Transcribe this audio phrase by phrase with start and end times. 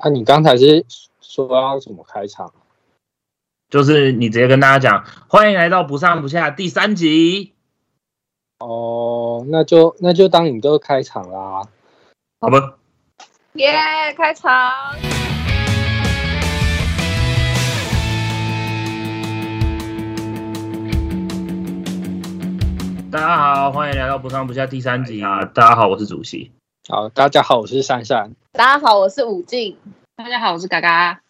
[0.00, 0.86] 啊，你刚才是
[1.20, 2.52] 说要怎么开场？
[3.68, 7.52] 就是你直接跟大家讲，欢迎来到不上不下第三集。
[8.60, 11.62] 哦，那就那就当你就开场啦。
[12.40, 12.78] 好吧，
[13.54, 13.72] 耶
[14.16, 14.72] 开场！
[23.10, 25.44] 大家好，欢迎来到不上不下第三集啊！
[25.44, 26.52] 大家好，我是主席。
[26.90, 28.32] 好，大家好，我是珊珊。
[28.50, 29.76] 大家好，我是武静。
[30.16, 31.20] 大家好，我是嘎嘎。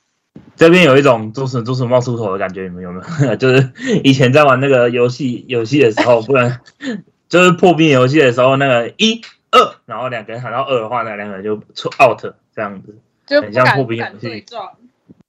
[0.55, 3.35] 这边有一种猪屎猪屎冒出头的感觉，你们有没有？
[3.35, 3.73] 就是
[4.05, 6.61] 以前在玩那个游戏游戏的时候，不然
[7.29, 12.21] 就是破冰游戏的时候，那个一二，然后两个人喊到二的话，那两个人就出 out
[12.55, 14.71] 这样子，就很像破冰游敢对戏，撞。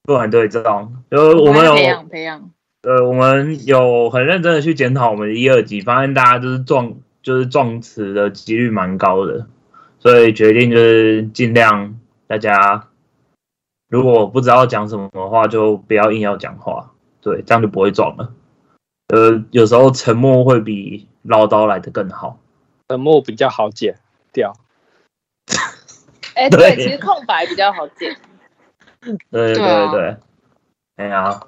[0.04, 0.94] 不敢对撞。
[1.10, 2.52] 就我们有培养培养，
[2.84, 6.94] 呃，我们有很认真的去检讨我们的一二级，发现大家就是撞
[7.24, 9.48] 就是撞词的几率蛮高的，
[10.00, 12.88] 所以决定就是尽量大家
[13.90, 16.92] 如果不知道讲什么的话，就不要硬要讲话，
[17.22, 18.34] 对，这样就不会撞了。
[19.08, 22.40] 呃，有时候沉默会比唠叨来的更好。
[22.88, 24.00] 沉默比较好剪
[24.32, 24.54] 掉。
[26.36, 28.16] 哎，对对，其实空白比较好剪。
[29.32, 30.18] 对对对啊对对，
[30.98, 31.40] 哎呀，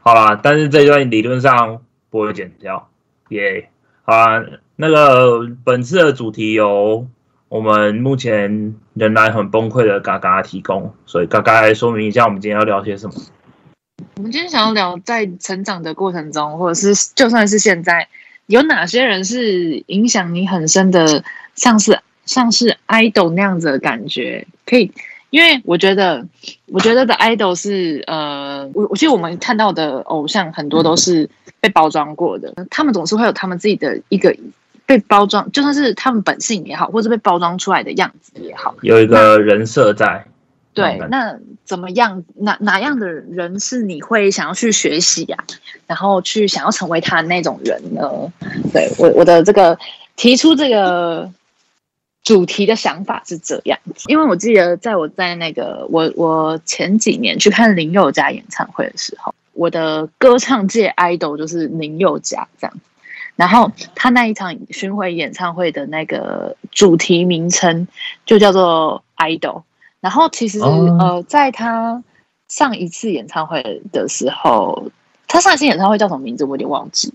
[0.00, 2.90] 好啦，但是这一段理论上不会剪掉，
[3.30, 3.70] 耶、
[4.02, 4.44] 好啦，
[4.76, 7.06] 那个本次的主题由
[7.48, 13.14] 我们目前仍然很崩溃的嘎嘎提供，所以嘎嘎来说明一下我们今天要聊些什么。
[14.16, 18.06] 我们今天想要聊在成长的过程中，或者是就算是现在，
[18.46, 21.24] 有哪些人是影响你很深的，
[21.54, 24.92] 像是像是 idol 那样子的感觉，可以。
[25.30, 26.26] 因为我觉得，
[26.66, 31.28] 我觉得的 idol 是呃，我我记得我们看到的偶像很多都是
[31.60, 34.34] 被包装过的，他们总是会有他们自己的一个
[34.88, 40.24] 被包装，就算是他们本性也好，或者被包装出来的样子也好，有一个人设在，
[40.72, 42.24] 对，嗯那怎么样？
[42.36, 45.44] 哪哪样的人是你会想要去学习呀、
[45.86, 48.32] 然后去想要成为他的那种人呢？
[48.72, 49.78] 对我我的这个
[50.16, 51.30] 提出这个
[52.24, 62.74] 主题的想法是这样，因为我记得在我在那个我我前几年去看林宥嘉演唱会的时候，我的歌唱界 idol 就是林宥嘉这样。
[63.38, 67.86] 然后他那一场巡回演唱会的那个主题名称
[68.26, 69.62] 就叫做 idol。
[70.00, 72.02] 然后其实、哦呃，在他
[72.48, 74.90] 上一次演唱会的时候，
[75.28, 77.14] 他上一次演唱会叫什么名字我有点忘记，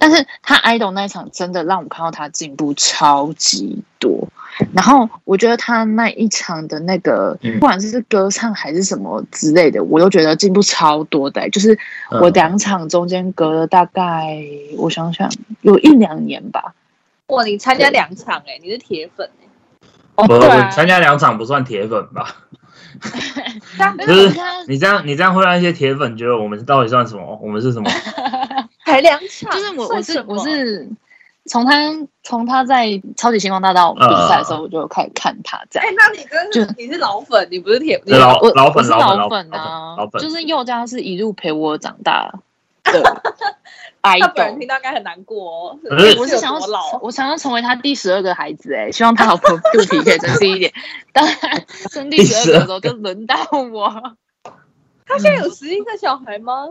[0.00, 4.26] 但是他 idol 那一场真的让我看到他进步超级多。
[4.72, 11.78] 然后我觉得他那一场的那个，嗯不管是歌唱还是什么之类的，我都觉得进步超多的、就是
[12.10, 14.38] 我嗯两场中间隔了大概，
[14.78, 15.30] 我想想
[15.62, 16.74] 有一两年吧。
[17.28, 19.46] 哇，你参加两场哎，你是铁粉哎。
[20.16, 22.36] 哦，我对啊，我参加两场不算铁粉吧？
[24.06, 24.32] 就是
[24.68, 27.38] 你这样你这样会让一些铁粉觉得我们到底算什么？
[27.42, 27.90] 我们是什么？
[28.86, 30.88] 才两场，就是我我是我是
[31.46, 31.72] 从他
[32.22, 42.38] 从他在超级星光大道比赛的时候，我就开始看他这样哎。，那你真就是你是老粉，你不是铁，老我老粉我是老粉老粉粉啊，老粉就是佑嘉是一路陪我长大的
[44.02, 44.58] 他本人。
[44.58, 45.78] 听到应该很难过哦。
[46.18, 50.72] 我是想要老，我想要成为他第十二个孩子哎、希望他老婆肚皮可以珍惜一点。
[51.12, 53.36] 当然，生第十二个的时候就轮到
[53.72, 54.16] 我，
[55.06, 56.68] 他现在有十一个小孩吗？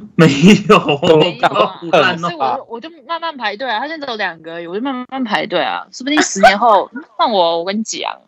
[0.16, 0.26] 没
[0.68, 2.64] 有，没有啊，不看所以哦。
[2.68, 3.80] 我就我就慢慢排队啊。
[3.80, 5.86] 他现在只有两个而已，我就慢慢排队啊。
[5.92, 8.20] 说不定十年后 换我，我跟你讲，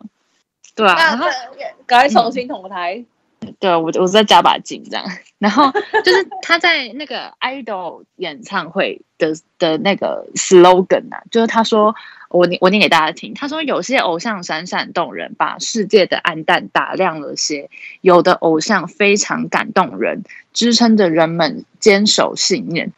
[0.75, 0.93] 对啊。
[0.95, 1.27] 那然后
[1.85, 3.03] 赶快重新投胎。
[3.59, 5.05] 对我我再加把劲这样，
[5.39, 5.71] 然后
[6.03, 11.95] 就是他在那个 idol 演唱会的的那个 slogan 啊，就是他说
[12.29, 17.69] 我念我念给大家听，他说有些偶像闪闪动人，把世界的暗淡打亮了些；
[18.01, 20.23] 有的偶像非常感动人，
[20.53, 22.91] 支撑着人们坚守信念。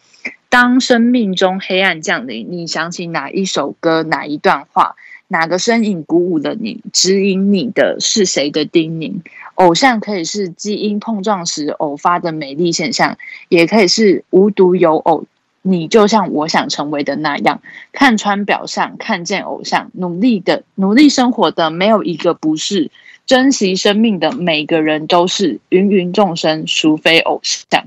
[0.50, 4.96] 当生命中黑暗降临，你想起哪一首歌，哪一段话，
[5.28, 9.22] 哪个身影鼓舞了你，指引你的是谁的叮咛？
[9.56, 13.18] 偶像可以是基因碰撞时偶发的美丽现象，
[13.50, 15.26] 也可以是无独有偶。
[15.66, 17.62] 你就像我想成为的那样，
[17.94, 22.92] 看穿表象，看见偶像，努力的努力生活的没有一个不是，
[23.26, 27.86] 珍惜生命的每个人都是芸芸众生，孰非偶像。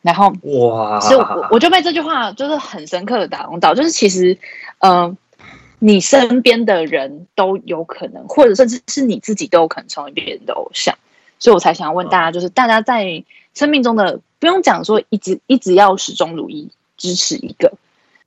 [0.00, 0.98] 然后哇！
[1.00, 4.36] 所以我我就被这句话就是很深刻的打动到，就是其实，
[4.78, 5.14] 呃，
[5.84, 10.94] 你身边的人都有可能，或者甚至是你自己都有可能成为别人的偶像，
[11.40, 17.72] 所以我才想要问大家，就是大家在生命中的不用讲说一直一直要始终如一支持一个，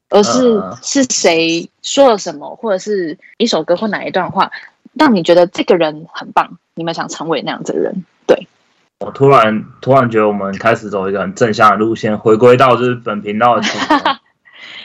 [0.10, 4.52] 而是嗯是谁说了什么，或者是一首歌或哪一段话，
[4.92, 8.04] 让你觉得这个人很棒，你们想成为那样子的人。
[8.28, 8.46] 对。
[9.00, 13.98] 我突然突然觉得我们开始走一个很正向的路线，回归到就是本频道的初衷，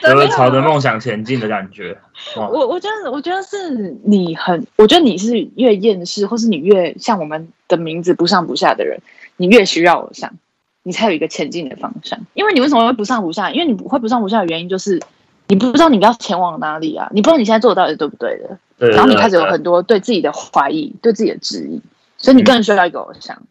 [0.01, 1.97] 就是朝着梦想前进的感觉。
[2.35, 8.99] 我我觉得，我觉得是你很，我觉得你是越厌世，或是你越像我们的名字不上不下的人，
[9.37, 10.31] 你越需要偶像，
[10.83, 12.19] 你才有一个前进的方向。
[12.33, 13.51] 因为你为什么会不上不下？
[13.51, 14.99] 因为你不会不上不下的原因就是
[15.47, 21.81] 你不知道你要前往哪里啊，你不知道你现在做的到底是对不对的，对然后你开始有很多对自己的怀疑，对自己的质疑，
[22.17, 23.41] 所以你更需要一个偶像。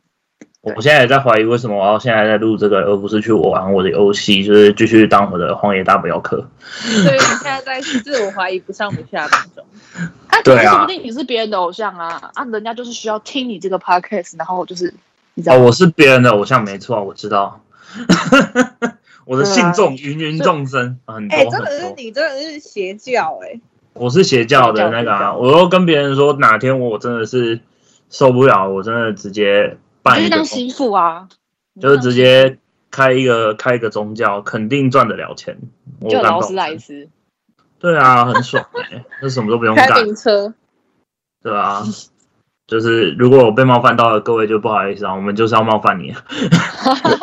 [0.63, 6.47] 我现在也在怀疑为什么我要现在在录这个，而不是去玩我的游戏，就是继续当我的荒野大不要客。
[6.71, 9.65] 所以你现在在自我怀疑不上不下当中。
[10.29, 14.93] 啊，对啊说不定你是别人的偶像啊，啊，人家就是需要听你这个 podcast，然后就是
[15.35, 17.63] 你知道哦，我是别人的偶像，没错，我知道。
[19.25, 21.95] 我的对啊信众芸芸众生很多哎、很真的是。
[21.97, 23.61] 你真的是邪教哎、
[23.95, 27.61] 我是邪教的那个啊，我又跟别人说哪天我真的是
[28.11, 31.29] 受不了，我真的直接办一个宗，就是当媳妇啊，
[31.81, 32.59] 就是直接
[32.91, 35.59] 开一个开一个宗教，肯定赚得了钱。
[36.01, 36.77] 我就劳斯莱。
[36.79, 37.09] 斯。
[37.79, 40.53] 对啊，很爽哎、那什么都不用开干，名车，
[41.43, 41.83] 对啊。
[42.67, 46.15] 就是如果我被冒犯到了，各位就不好意思啊，我们就是要冒犯你，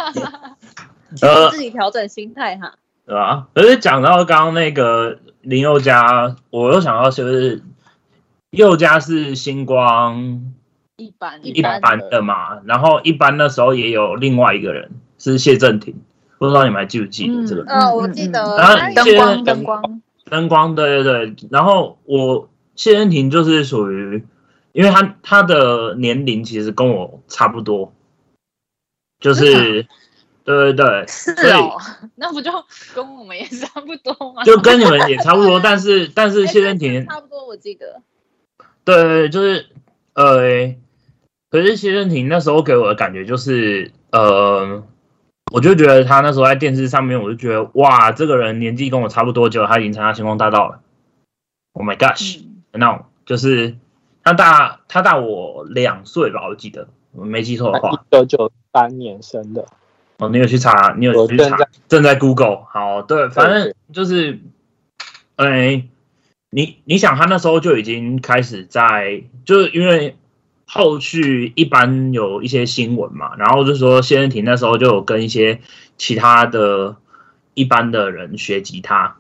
[1.21, 2.73] 呃，自己调整心态哈。
[3.05, 3.47] 对啊？
[3.53, 7.63] 可是讲到刚刚那个林宥嘉，我又想到就是
[8.49, 10.53] 宥嘉是星光
[10.97, 14.89] 一般一般的嘛，然后一般那时候也有另外一个人
[15.19, 15.95] 是谢振廷，
[16.39, 17.67] 不知道你们还记不记得这个人？
[17.67, 18.57] 嗯，我记得。
[18.57, 21.47] 然后谢灯光灯灯光，灯光，对对对。
[21.51, 24.25] 然后我谢振廷就是属于，
[24.73, 27.93] 因为他他的年龄其实跟我差不多，
[29.19, 29.83] 就是
[30.43, 31.77] 对对对，是哦，
[32.15, 32.51] 那不就
[32.95, 34.43] 跟我们也差不多吗？
[34.43, 38.01] 就跟你们也差不多， 但是但是谢振廷差不多，我记得。
[38.83, 39.67] 对对，对就是
[40.13, 40.73] 呃，
[41.49, 44.83] 可是谢振廷那时候给我的感觉就是呃，
[45.51, 50.81] 我就觉得他那时候在电视上面，我就觉得哇，这个人年纪跟我差不多，结果他已经参加星光大道了。
[51.73, 52.39] Oh my gosh！
[52.41, 53.75] 嗯那种就是
[54.23, 57.89] 他大他大我两岁吧，我记得我没记错的话。
[57.91, 59.65] 一九九三年生的，
[60.17, 60.93] 哦，你有去查？
[60.97, 61.67] 你有去查正在？
[61.87, 62.65] 正在 Google。
[62.69, 64.37] 好，对，反正就是，
[65.37, 65.87] 哎，
[66.51, 70.15] 你你想，他那时候就已经开始在，就是因为
[70.67, 75.61] 后续一般有一些新闻嘛，然后就说谢恩廷那时候就有跟一些
[75.97, 76.97] 其他的
[77.53, 79.15] 一般的人学吉他，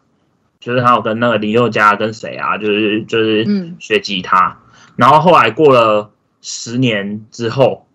[0.59, 3.77] 就是他有跟那个林宥嘉跟谁啊，就是就是嗯。
[3.79, 4.59] 学吉他，
[4.95, 6.11] 然后后来过了
[6.41, 7.87] 十年之后，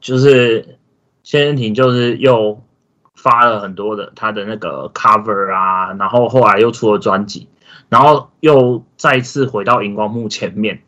[0.00, 0.78] 就是
[1.22, 2.62] 谢恩廷就是又
[3.14, 7.48] 发了很多的他的那个 cover 啊，然后后来又出了专辑，
[7.88, 10.82] 然后又再次回到荧光幕前面，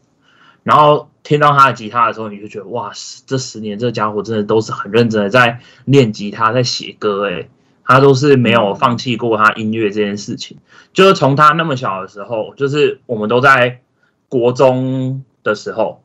[0.62, 2.92] 然后听到他的吉他的时候，你就觉得哇，
[3.26, 7.50] 这十年这家伙真的都是很认真的在练吉他，在写歌，诶，
[7.82, 10.58] 他都是没有放弃过他音乐这件事情。
[10.92, 13.80] 就是从他那么小的时候，就是我们都在
[14.28, 16.00] 国中的时候，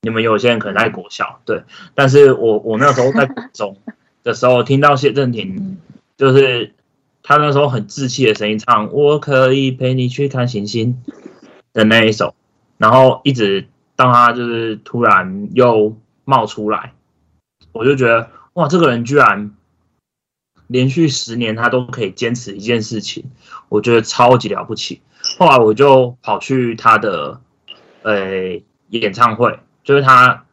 [0.00, 1.64] 你们有些人可能在国小，对，
[1.94, 3.76] 但是我我那时候在国中
[4.24, 5.76] 的时候， 听到谢振廷，
[6.16, 6.72] 就是
[7.22, 11.02] 他那时候很稚气的声音唱“我可以陪你去看星星”
[11.74, 12.34] 的那一首，
[12.78, 13.68] 然后一直
[13.98, 16.94] 当他就是突然又冒出来，
[17.72, 19.56] 我就觉得哇，这个人居然
[20.68, 23.24] 连续十年他都可以坚持一件事情，
[23.68, 25.02] 我觉得超级了不起。
[25.36, 27.40] 后来我就跑去他的
[28.02, 30.44] 呃演唱会，就是他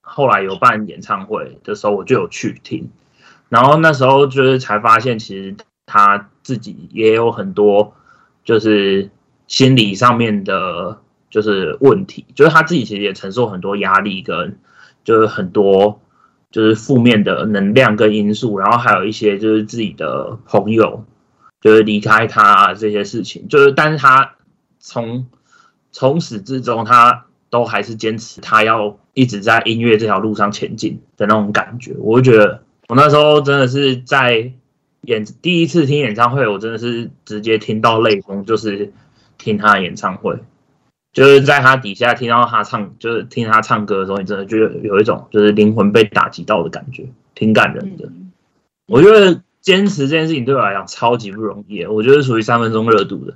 [0.00, 2.88] 后来有办演唱会的时候，我就有去听。
[3.48, 7.92] 然后那时候就是才发现，其实他自己也有很多
[8.44, 9.10] 就是
[9.48, 11.00] 心理上面的，
[11.34, 14.56] 就是问题，就是他自己其实也承受很多压力跟
[15.02, 16.00] 就是很多
[16.52, 21.04] 就是负面的能量跟因素，然后还有一些就是自己的朋友
[21.60, 24.36] 就是离开他、这些事情，就是但是他
[24.78, 25.26] 从
[25.90, 34.52] 从始至终他都还是坚持他要一直在音乐这条路上前进的那种感觉，我就觉得我那时候真的是在
[35.00, 38.92] 演第一次听演唱会，我真的是直接听到泪崩，就是
[39.36, 40.38] 听他的演唱会。
[41.14, 48.04] 就是在他底下听到他唱，就是听他唱歌的时候，你真的就有一种就是灵魂被打击到的感觉，挺感人的。
[48.04, 48.20] 嗯
[48.86, 53.32] 我觉得坚持这件事情对我来讲超级不容易，我觉得属于三分钟热度的。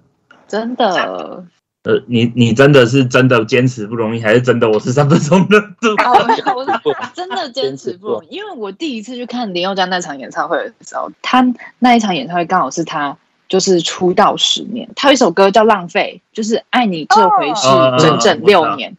[0.47, 1.47] 真的，
[1.85, 5.89] 呃，你你真的是真的坚持不容易，还是真的我是三分钟热度？
[6.05, 11.43] 哦，我是真的坚持不容易，因为我第一次去看林宥嘉那场演唱会的时候，他
[11.79, 13.17] 那一场演唱会刚好是他
[13.49, 18.97] 就是出道十年，他有一首歌叫《浪费》，就是爱你这回事哦整整六年。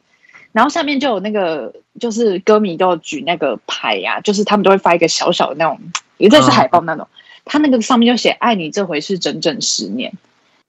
[0.51, 5.79] 然后下面就有那个，就是歌迷都有举那个牌呀、就是他们都会发一个小小的那种，
[6.17, 7.07] 也类似海报那种，
[7.45, 10.11] 他那个上面就写“爱你这回是整整十年”，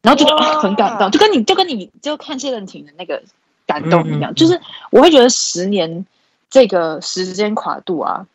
[0.03, 3.23] 然后就觉得很感动，就跟你就跟你就看谢震廷的那个
[3.67, 4.35] 感动一样，嗯嗯嗯。
[4.35, 4.61] 就是
[4.91, 6.05] 我会觉得十年
[6.51, 8.27] 这个时间跨度啊，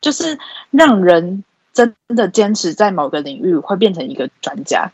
[0.00, 0.38] 就是
[0.70, 1.42] 让人
[1.72, 4.92] 真的坚持在某个领域会变成一个专家。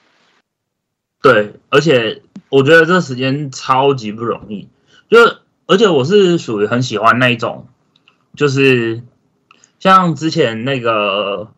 [1.21, 4.69] 对，而且我觉得这时间超级不容易，
[5.09, 7.67] 就是而且我是属于很喜欢那一种，
[8.37, 9.03] 就是
[9.79, 11.49] 像之前那个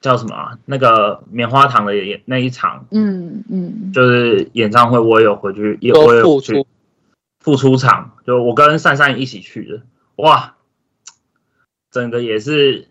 [0.00, 6.66] 叫什么啊、那个棉花糖的演那一场，嗯嗯，就是演唱会，我也有回去，也都我也有去付出。
[7.40, 9.82] 复出场，就我跟善善一起去的，
[10.16, 10.56] 哇，
[11.92, 12.88] 整个也是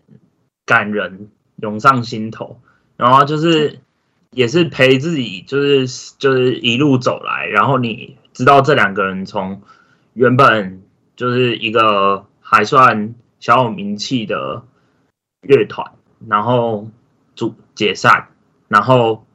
[0.64, 2.60] 感人，涌上心头。
[2.96, 3.80] 然后就是
[4.30, 9.60] 也是陪自己，就是就是一路走来，然后你知道这两个人从
[10.14, 10.82] 原本
[11.14, 14.62] 就是一个还算小有名气的
[15.42, 15.92] 乐团，
[16.26, 16.88] 然后
[17.34, 18.28] 组解散，
[18.68, 19.26] 然后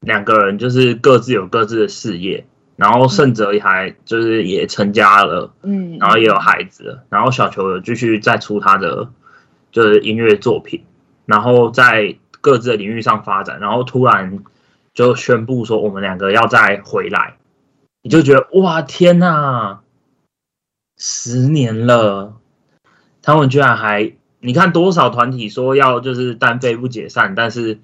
[0.00, 2.44] 两个人就是各自有各自的事业，
[2.74, 9.10] 然后盛哲也还就是也成家了，嗯，然后也有孩子了，然后小球有继续再出他的
[9.70, 10.84] 就是音乐作品，
[11.26, 14.44] 然后在各自的领域上发展，然后突然
[14.94, 17.36] 就宣布说我们两个要再回来，
[18.02, 19.80] 你就觉得哇天呐，
[20.96, 22.36] 十年了，
[23.20, 27.80] 他们居然还你看多少团体说要就是单飞不解散，但是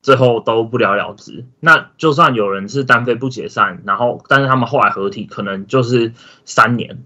[0.00, 1.44] 最后都不了了之。
[1.60, 6.14] 那就算有人是单飞不解散，然后但是他们后来合体，可能就是
[6.46, 7.02] 三年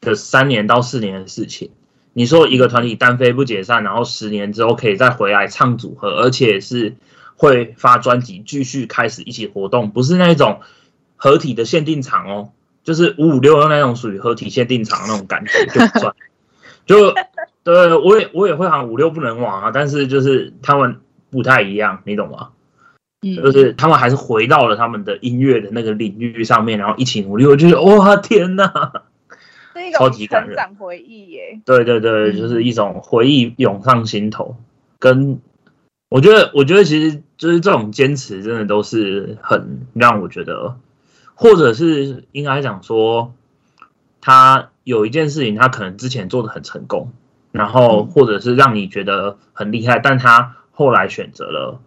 [0.00, 1.70] 的三年到四年的事情。
[2.18, 6.96] 你说一个团体单飞不解散，然后十年之后可以再回来唱组合，而且是
[7.34, 10.60] 会发专辑，继续开始一起活动，不是那种
[11.16, 12.52] 合体的限定场哦，
[12.84, 16.14] 就是五五六六那种属于合体限定场那种感觉就不算。
[16.86, 17.12] 就
[17.62, 20.96] 对我也我也会喊五六不能忘啊，但是就是他们
[21.30, 22.48] 不太一样，你懂吗？
[23.20, 27.44] 嗯就是他们还是回到了他们的音乐的那个领域上面，然后一起努力。
[27.44, 28.72] 我就觉得哇天呐！
[29.76, 31.60] 是一超种级感人回忆耶。
[31.64, 34.56] 对对对，嗯就是一种回忆涌上心头。
[34.98, 35.40] 跟
[36.08, 40.76] 我觉得，我觉得其实就是这种坚持，真的都是很让我觉得，
[41.34, 43.34] 或者是应该讲说，
[44.20, 47.12] 他有一件事情，他可能之前做的很成功，
[47.52, 51.80] 然后嗯或者是让你觉得很厉害，但他后来选择了，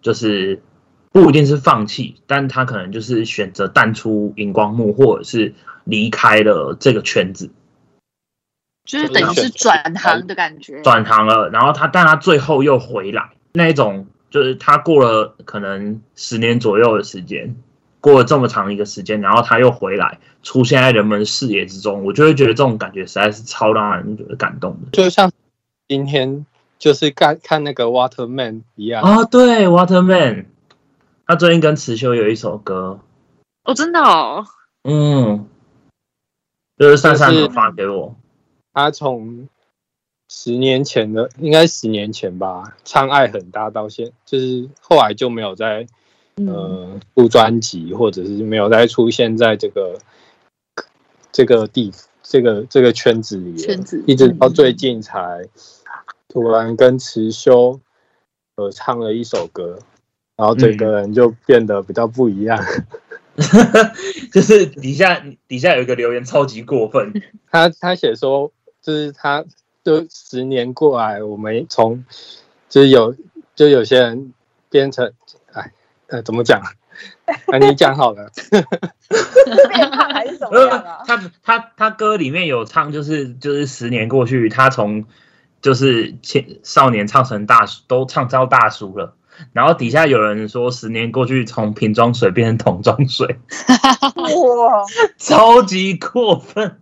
[0.00, 0.62] 就是
[1.12, 5.54] 不一定是放弃，但他可能就是选择淡出荧光幕，或者是
[5.84, 7.50] 离开了这个圈子。
[8.84, 17.56] 就是等于是转行的感觉，转行了，然后他但他最后又回来，那一种就是他过了可能十年左右的时间，
[18.00, 24.90] 过了这么长一个时间，然后他又回来，出现在人们视野之中，我就会觉得这种感觉实在是超让人觉得感动的。
[24.92, 25.32] 就像
[25.88, 26.44] 今天
[26.78, 30.44] 就是看看那个 Waterman 一样，啊，对，Waterman，
[31.26, 33.00] 他最近跟池修有一首歌，
[33.64, 34.44] 哦，真的哦，
[34.82, 35.46] 嗯，
[36.76, 38.14] 就是珊珊发给我，
[38.72, 39.48] 他从
[40.28, 45.86] 十年前的，应该十年前吧，唱爱很大到现，就是后来就没有再
[46.36, 46.48] 嗯。
[46.48, 49.96] 呃出专辑，或者是没有再出现在这个
[51.30, 55.46] 这个地这个这个圈子里了，圈子一直到最近才
[56.28, 57.80] 突然跟池修
[58.56, 59.78] 呃唱了一首歌，
[60.36, 62.58] 然后整个人就变得比较不一样。
[64.32, 67.12] 就是底下底下有一个留言超级过分，
[67.50, 69.44] 他他写说，就是他
[69.84, 72.04] 就十年过来，我们从
[72.68, 73.14] 就是有
[73.54, 74.32] 就有些人
[74.70, 75.12] 变成，
[75.52, 75.72] 哎
[76.08, 76.68] 呃怎么讲 啊？
[77.48, 81.02] 啊你讲好了，是变胖还是怎么样啊？
[81.06, 85.04] 他他他歌里面有唱，就是就是十年过去，他从
[85.60, 89.16] 就是青少年唱成大叔，都唱到大叔了。
[89.52, 93.38] 然后底下有人说，十年过去，从瓶装水变成桶装水，
[94.16, 94.84] 哇，
[95.18, 96.80] 超级过分。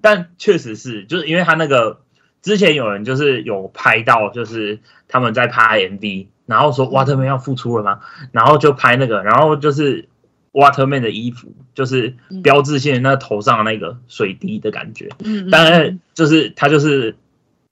[0.00, 2.00] 但确实是，就是因为他那个
[2.42, 8.00] 之前有人就是有拍到，就是他们在拍 MV，然后说 Waterman 要复出了吗？
[8.32, 10.08] 然后就拍那个，然后就是
[10.52, 15.08] Waterman 的衣服，就是标志性的那头上的那个水滴的感觉。
[15.24, 17.16] 嗯，当然，就是他就是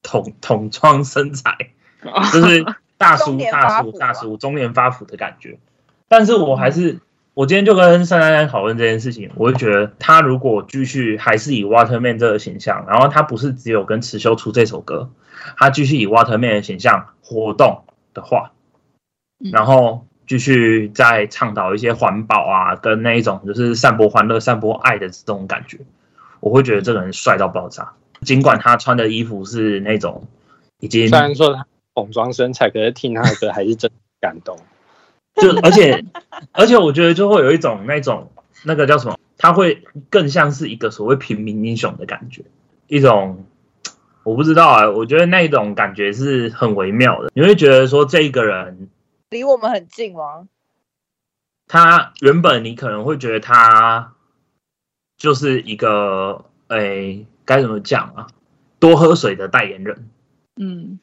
[0.02, 1.56] 桶桶装身材，
[2.32, 2.64] 就是
[2.98, 5.58] 大叔大叔大叔中年发福的感觉。
[6.08, 7.00] 但是我还是，
[7.34, 15.10] 我今天就跟珊珊讨论这件事情，我就觉得他如果继续还是以 Waterman 这个形象，然后他不是只有跟池修出这首歌，
[15.56, 17.82] 他继续以 Waterman 的形象活动
[18.14, 18.52] 的话，
[19.44, 25.78] 嗯然后继续在倡导一些环保啊，跟那一种就是散播欢乐、散播爱的这种感觉，
[26.40, 27.92] 我会觉得这个人帅到爆炸。
[28.22, 30.26] 尽管他穿的衣服是那种
[30.80, 34.58] 已经虽然说他泳装身材，可是听他的歌还是真感动。
[35.36, 36.02] 就而且
[36.52, 38.30] 而且我觉得就会有一种那种
[38.64, 42.42] 那个叫什么，他会更像是一个所谓平民英雄的感觉，
[42.86, 43.44] 一种
[44.22, 47.30] 我不知道啊，我觉得那种感觉是很微妙的。
[47.34, 48.88] 你会觉得说这一个人
[49.28, 50.48] 离我们很近吗？
[51.68, 54.14] 他原本你可能会觉得他
[55.18, 58.28] 就是一个诶该怎么讲啊，
[58.78, 60.08] 多喝水的代言人，
[60.56, 60.98] 嗯，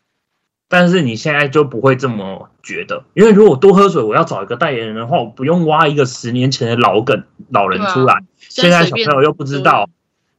[0.70, 9.90] 但是你现在就不会这么觉得，因为如果多喝水，我要找一个代言人的话，我不用挖一个十年前的老梗老人出来，现在小朋友又不知道，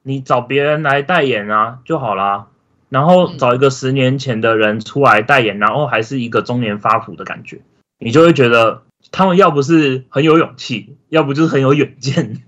[0.02, 2.48] 你找别人来代言啊就好啦。
[2.90, 7.60] 然后找一个十年前的人出来代言，然后还是一个中年发福的感觉，
[7.98, 12.44] 你就会觉得他们要不是很有勇气，要不就是很有远见。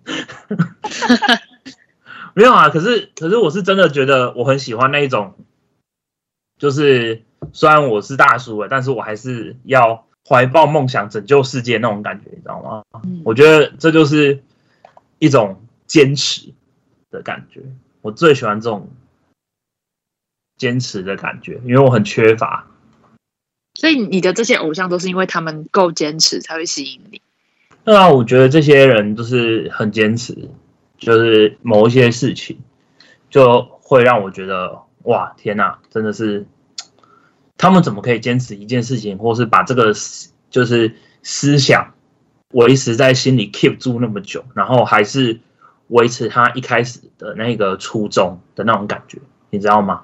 [2.35, 5.35] 没有啊，可是可是我是真的觉得我很喜欢那一种，
[6.59, 12.83] 就是虽然我是大叔了，但是我还是要怀抱梦想拯救世界那种感觉，你知道吗？
[13.25, 14.43] 我觉得这就是
[15.19, 16.53] 一种坚持
[17.11, 17.63] 的感觉，
[18.03, 18.89] 我最喜欢这种
[20.57, 22.67] 坚持的感觉，因为我很缺乏。
[23.75, 27.21] 所以你的这些偶像都是因为他们够坚持才会吸引你。
[27.85, 30.49] 对啊，我觉得这些人都是很坚持。
[30.99, 32.59] 就是某一些事情，
[33.29, 36.47] 就会让我觉得哇，天哪，真的是
[37.59, 39.93] 他们怎么可以坚持一件事情，或是把这个
[40.51, 41.95] 就是思想
[42.53, 45.41] 维持在心里 keep 住那么久，然后还是
[45.89, 49.19] 维持他一开始的那个初衷的那种感觉，
[49.51, 50.03] 你知道吗？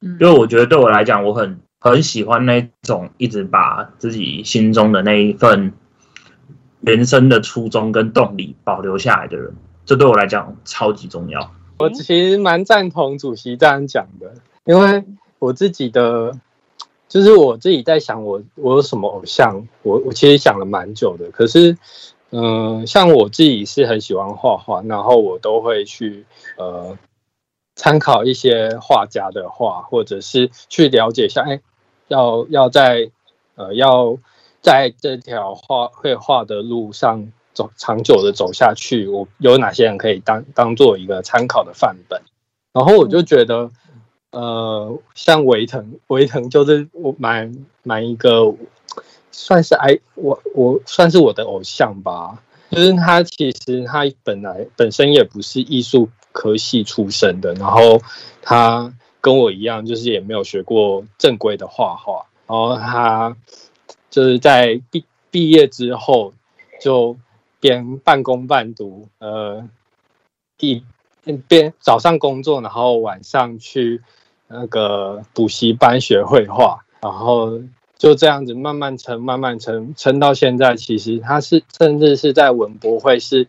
[0.00, 5.72] 嗯，因为我觉得对我来讲，我很很喜欢那种一直把自己心中的那一份
[6.80, 9.54] 人生的初衷跟动力保留下来的人。
[9.84, 11.52] 这对我来讲超级重要。
[11.78, 14.34] 我其实蛮赞同主席这样讲的，
[14.64, 15.04] 因为
[15.38, 16.36] 我自己的，
[17.08, 21.30] 就是我自己在想，我我有什么偶像，我我其实想了蛮久的。
[21.30, 21.76] 可是，
[22.30, 26.98] 嗯，像我自己是很喜欢画画，然后我都会去呃
[27.74, 31.60] 参考一些画家的画，或者是去了解一下，哎，
[32.08, 33.10] 要要在
[33.54, 34.18] 呃要
[34.60, 37.32] 在这条画绘画的路上。
[37.56, 42.20] 走长久的走下去，我有哪些人可以当当做一个参考的范本？
[42.74, 43.70] 然后我就觉得，
[44.36, 48.54] 呃，像维腾，维腾就是我蛮蛮一个，
[49.32, 52.42] 算是哎我我算是我的偶像吧。
[52.70, 58.00] 就是他其实他本来本身也不是艺术科系出身的，然后
[58.42, 62.26] 他跟我一样，就是也没有学过正规的画画。
[62.46, 63.36] 然后他
[64.10, 66.34] 就是在毕毕业之后
[66.80, 67.16] 就。
[67.58, 69.66] 边半工半读，呃，
[70.60, 70.84] 一
[71.48, 74.02] 边早上工作，然后晚上去
[74.48, 77.60] 那个补习班学绘画，然后
[77.98, 80.74] 就这样子慢慢撑，慢慢撑，撑到现在。
[80.76, 83.48] 其实他是甚至是在文博会是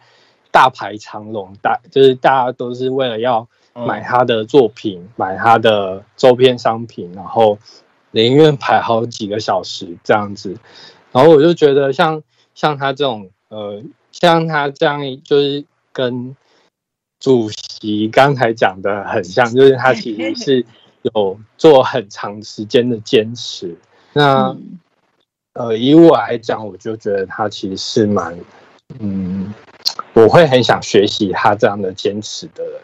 [0.52, 7.58] 大排长龙，大就是大家都是为了要买他的作品，买他的周边商品，然后
[8.12, 10.58] 宁愿排好几个小时这样子。
[11.12, 12.22] 然后我就觉得像
[12.56, 13.30] 像他这种。
[13.50, 13.82] 呃，
[14.12, 16.36] 像他这样，就是跟
[17.18, 20.66] 主席刚才讲的很像，就是他其实是
[21.14, 23.76] 有做很长时间的坚持。
[24.14, 24.56] 那
[25.54, 28.38] 呃，以我来讲，我就觉得他其实是蛮，
[29.00, 29.54] 嗯，
[30.14, 32.82] 我会很想学习他这样的坚持的人，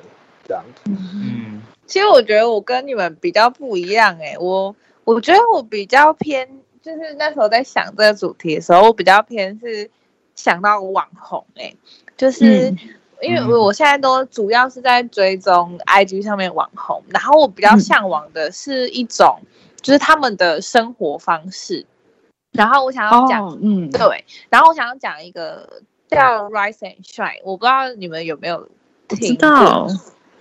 [0.48, 0.64] 这样。
[0.86, 6.50] 嗯，其实我觉得我跟你们比较不一样，哎，我我觉得我比较偏，
[6.82, 9.90] 就是那时候在想这个主题的时候，我比较偏是。
[10.36, 11.76] 想到网红哎，
[12.18, 12.74] 就是
[13.24, 19.40] 因为我现在都主要是在追踪 IG 上面网红，然后我比较向往的是一种，
[19.82, 21.86] 就是他们的生活方式。
[22.52, 28.70] 然后我想要讲，嗯，对，然后我想要讲一个叫 Rise and Shine，我不知道你们有没有
[29.08, 29.88] 听到。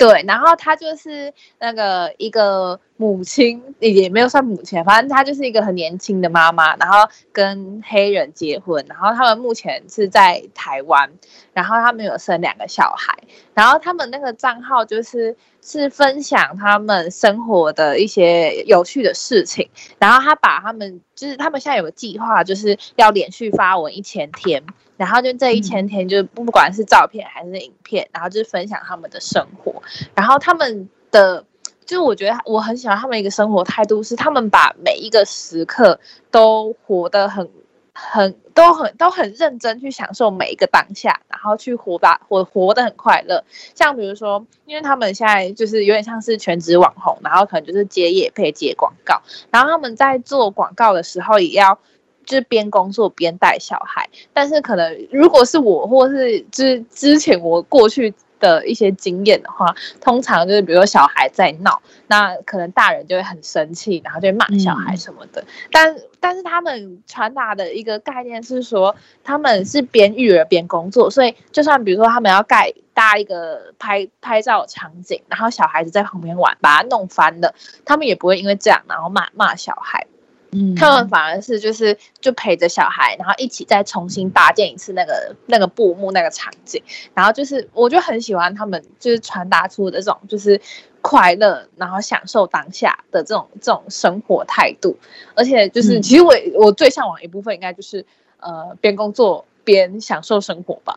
[0.03, 11.09] 对，然后她就是那个一个母亲，也没有算母亲，反正她就是一个很年轻的妈妈，然后跟黑人结婚，然后他们目前是在台湾，
[11.53, 13.17] 然后他们有生两个小孩，
[13.55, 24.65] 然后他们那个账号就是是分享他们生活的一些有趣的事情，然后他把他们就是他们现在有个计划，就是要连续发文一千天。
[25.03, 29.83] 然后就这一千天，就是不管是照片还是影片，然后就是分享他们的生活。
[30.15, 31.45] 然后他们的，
[31.85, 35.99] 就是我觉得我很喜欢他们一个生活态度，是他们把每一个时刻
[36.31, 37.51] 都活得很
[37.93, 43.43] 很都很都很认真去享受每一个当下，然后去活吧活活得很快乐。
[43.75, 51.81] 像比如说，因为他们现在就是有点像是全职网红，然后可能就是接业配接广告，然后他们在做广告的时候也要
[52.25, 54.09] 就是边工作边带小孩。
[54.33, 58.15] 但是可能如果是我，或是之之前我过去。
[58.43, 65.45] 的一些经验的话，通常就是比如说小孩在闹，那可能大人就会很生气，然后就会骂小孩什么的。
[65.71, 77.55] 但但是他们传达的一个概念是说，他们是边育儿边工作，所以就算比如说他们要盖搭一个拍拍照场景，然后小孩子在旁边玩，把它弄翻了，
[77.85, 80.09] 他们也不会因为这样然后骂骂小孩。
[80.55, 86.83] 嗯，他们反而是就是就陪着小孩，然后一起再重新搭建一次那个那个布幕那个场景，
[87.15, 90.61] 然后就是我就很喜欢他们就是传达出的这种就是
[91.01, 94.97] 快乐，然后享受当下的这种这种生活态度，
[95.35, 98.05] 而且就是其实我我最向往一部分应该就是
[98.39, 100.97] 呃边工作边享受生活吧，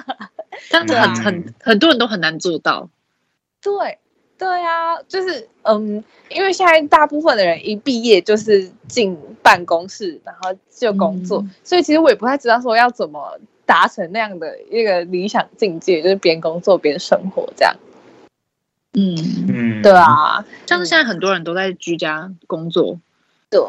[0.70, 2.88] 但是很很很多人都很难做到，
[3.62, 3.98] 对。
[4.38, 17.74] 对啊，就是嗯，因为现在大部分的人一毕业就是进办公室，然后就工作，所以其实我也不太知道说要怎么达成那样的一个理想境界，就是边工作边生活这样。
[18.92, 19.16] 嗯
[19.48, 22.98] 嗯，对啊，像是现在很多人都在居家工作，
[23.50, 23.60] 对，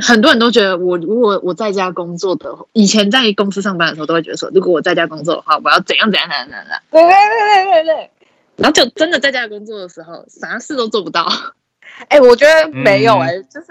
[0.00, 6.82] 很多人都觉得我如果我在家工作的，以前在公司上班的时候都会觉得说，如果我在家工作的话，我要怎样怎样怎样怎样。
[6.90, 8.10] 对对对对对对。
[8.58, 11.26] 然后就真的在家工作的时候，啥事都做不到。
[12.08, 13.66] 哎，我觉得没有哎，就是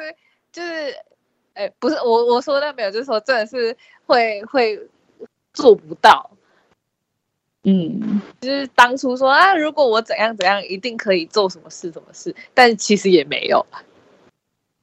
[0.52, 0.95] 就是，
[1.54, 4.80] 哎，不是我我说的没有，就是说真的是会会
[5.54, 6.32] 做不到。
[7.63, 13.65] 嗯，就是当初说啊，如果我怎样怎样，一定可以做什么事什么事，但其实也没有。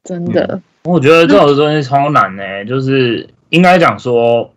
[0.05, 4.53] 真的，我觉得这种东西超难呢，就是应该讲说，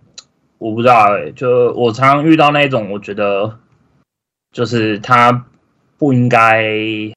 [0.57, 3.57] 我不知道哎，就我常常遇到那种，我觉得。
[4.57, 5.45] 就是他
[5.99, 6.63] 不应该，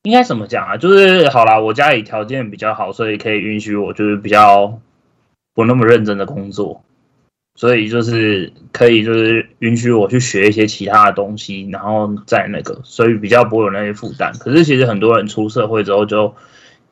[0.02, 0.76] 应该怎么讲啊？
[0.76, 4.78] 就是好啦，我家里条件比较好，所以可以允许我就是比较
[5.54, 6.84] 不那么认真的工作，
[7.54, 14.30] 所以就是可以就是允许我去学一些其他的东西，然后再那个，所以比较不会有那些负担。
[14.38, 16.34] 可是其实很多人出社会之后就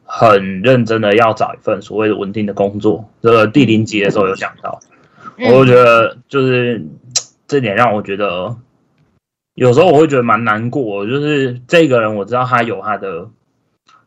[0.04, 3.06] 很认真的要找一份所谓的稳定的工作。
[3.20, 4.80] 这个第零集的时候有讲到，
[5.37, 6.87] 我就觉得就是
[7.46, 8.56] 这点让我觉得。
[9.59, 13.29] 有时候我会觉得蛮难过，就是这个人我知道他有他的，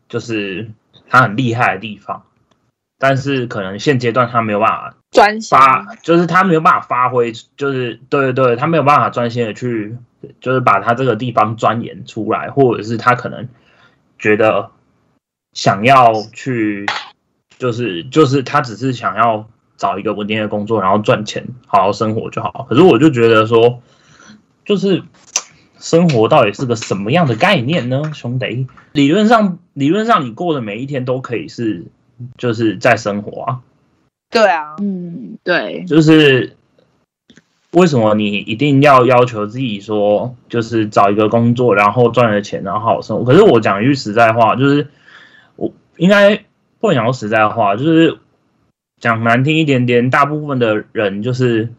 [0.07, 0.71] 就是
[1.09, 2.23] 他很厉害的地方，
[2.97, 9.97] 但是可能现阶段他没有办法专心发，就是他没有办法发挥，就是对对对，他没有办法专心的去，
[10.39, 13.49] 就是把他这个地方钻研出来，或者是他可能
[14.17, 14.71] 觉得
[15.51, 16.85] 想要去，
[17.57, 22.65] 就是就是他只是想要找一个稳定的工作，然后赚钱，好好生活就好。
[22.69, 23.81] 可是我就觉得说，
[24.63, 25.03] 就是。
[25.81, 28.67] 生活到底是个什么样的概念呢，兄弟？
[28.91, 31.85] 理论上，理论上你过的每一天都可以是，
[32.37, 33.59] 就是在生活啊。
[34.29, 36.55] 对啊，嗯，对，就是
[37.71, 43.25] 为什么你一定要要求自己说，就是找一个工作，然后赚了钱，然后好好生活？
[43.25, 44.87] 可是我讲一句实在话，就是
[45.55, 46.45] 我应该
[46.79, 48.19] 不能讲说实在话，就是
[48.99, 51.69] 讲难听一点点，大部分的人就是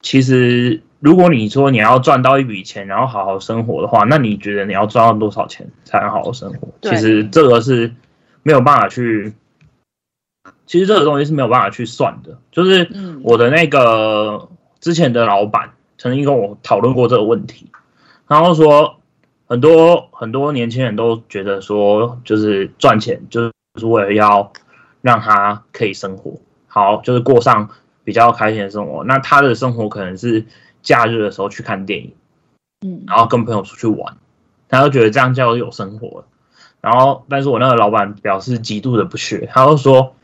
[0.00, 0.80] 其实。
[1.02, 6.68] 如果你说你要赚到一笔钱，然后好好生活的话，那你觉得你要赚到多少钱才能好好生活？
[6.80, 7.92] 其实这个是
[8.44, 9.34] 没有办法去，
[10.64, 12.38] 其实这个东西是没有办法去算的。
[12.52, 12.88] 就是
[13.24, 17.66] 我的那个之前的老板曾经跟我讨论过这个问题，
[18.28, 19.00] 然后说
[19.48, 23.42] 很多很多年轻人都觉得说，就是赚钱就
[23.76, 24.52] 是为了要
[25.00, 26.38] 让他可以生活
[26.68, 27.68] 好，就是过上
[28.04, 29.02] 比较开心的生活。
[29.02, 30.46] 那他的生活可能是。
[30.82, 32.14] 假日的时候去看电影，
[32.86, 34.16] 嗯，然后跟朋友出去玩，
[34.68, 36.24] 他就觉得这样叫有生活。
[36.80, 40.16] 然后，但是我那个老板表示极度的不屑，他就说：“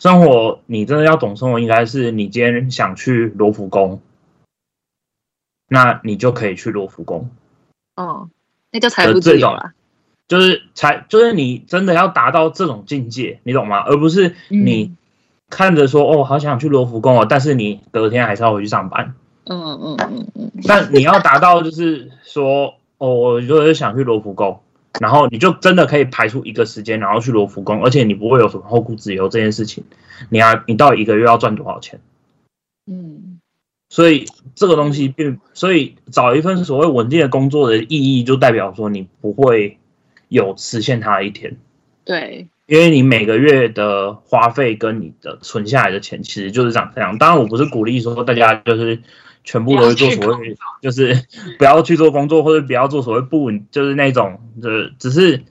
[0.00, 4.00] 生活，你真的要懂生活，应该是你今天想去罗浮宫，
[5.68, 7.28] 那你就可以去罗浮宫。”
[7.96, 8.30] 哦，
[8.70, 9.72] 那叫财富自由了，
[10.26, 13.80] 就是才，就是你真的要达到这种境界，你懂吗？
[13.80, 14.96] 而不是你
[15.50, 19.14] 看着说：“哦，好想去罗浮宫哦”，但是你隔天还是要回去上班。
[19.44, 24.60] 嗯嗯嗯嗯，那你要达到就是说，哦，我就是想去罗浮宫，
[25.00, 29.82] 然后你就真的可以排出一个时间，然后去罗浮宫，而且你不会有什么后顾之忧这件事情。
[30.28, 31.98] 你要你到一个月要赚多少钱？
[32.86, 33.40] 嗯，
[33.88, 39.78] 所以这个东西并所以找一份所谓稳定的工作的意义，就代表说你不会
[40.28, 41.56] 有实现它的一天。
[42.04, 47.16] 对，因为你每个月的花费跟你的存下来的钱其实就是长这样。
[47.18, 49.00] 当然，我不是鼓励说大家就是
[49.44, 51.14] 全部都做所谓， 就是
[51.58, 55.42] 不要去做工作或者不要做所谓不稳，就是那种的，只是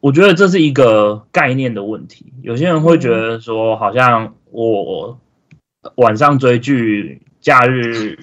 [0.00, 2.32] 我觉得这是一个概念的问题。
[2.42, 5.18] 有些人会觉得说，好像我
[5.96, 8.18] 晚上追剧，假日。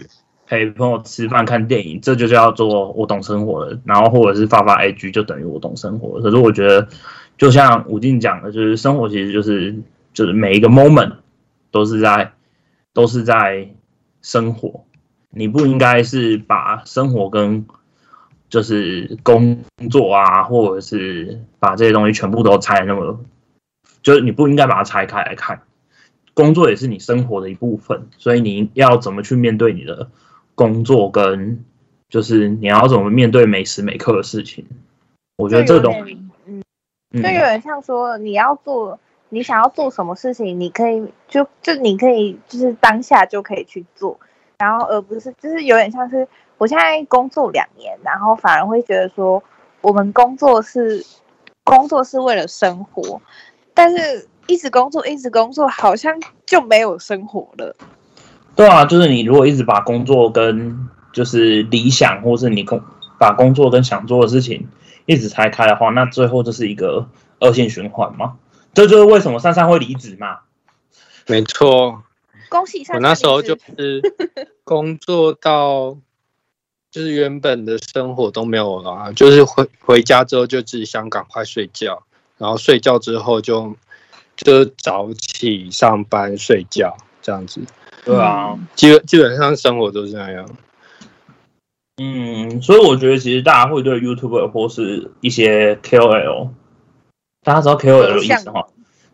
[0.47, 3.79] 陪朋友吃饭看电影，这就叫做我懂生活了。
[3.83, 6.21] 然后或者是发发 IG，就等于我懂生活。
[6.21, 6.87] 可是我觉得，
[7.35, 9.75] 就像吴静讲的，就是生活其实就是
[10.13, 11.13] 就是每一个 moment
[11.71, 12.31] 都是在
[12.93, 13.67] 都是在
[14.25, 14.83] 生活。
[15.29, 17.65] 你不应该是把生活跟
[18.49, 23.19] 就是工作啊，或者是把这些东西全部都拆那么，
[24.01, 25.61] 就是你不应该把它拆开来看。
[26.33, 30.09] 工作也是你生活的一部分，所以你要怎么去面对你的。
[30.57, 31.65] 工作跟
[32.07, 34.65] 就是你要怎么面对每时每刻的事情，
[35.35, 35.93] 我觉得这种
[36.45, 36.63] 嗯，
[37.11, 38.97] 就有点像说你要做
[39.29, 44.19] 你想要做什么事情，你可以就就你可以就是当下就可以去做，
[44.57, 49.43] 然后而不是就是有点像是我现在工作两年，然后反而会觉得说
[49.81, 51.05] 我们工作是
[51.63, 53.21] 工作是为了生活，
[53.73, 56.13] 但是一直工作一直工作好像
[56.45, 57.75] 就没有生活了。
[58.55, 62.81] 对啊，就是你如果一直把工作跟就是理想，或是你工
[63.19, 64.69] 把工作跟想做的事情
[65.05, 67.07] 一直拆开的话，那最后就是一个
[67.39, 68.35] 恶性循环嘛。
[68.75, 70.39] 这就是为什么珊珊会离职嘛。
[71.25, 72.03] 没错，
[72.49, 72.95] 恭喜珊珊。
[72.95, 74.01] 我那时候就是
[74.63, 75.97] 工作到
[76.91, 82.03] 就是原本的生活都没有了，就是回回家之后就只想赶快睡觉，
[82.37, 83.75] 然后睡觉之后就
[84.35, 87.61] 就早起上班睡觉这样子。
[88.03, 90.47] 对啊，基基本上生活都是那样。
[91.97, 96.49] 嗯，所以我觉得其实大家会对 YouTube 或是一些 KOL，
[97.45, 98.67] 大家知道 KOL 的意思哈，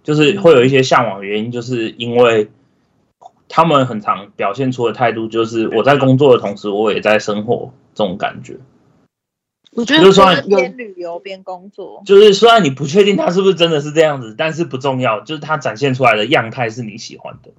[0.03, 2.49] 就是会有一些向往的原因，就是因为
[3.49, 8.57] 他们很常表现出的态度，就是我在工作的同时，我也在生活这种感觉。
[9.73, 17.51] 我觉得就算边旅游边工作，就是虽然你不确定他是不是真的是这样子，但是不重要，就是他展现出来的样态是你喜欢的。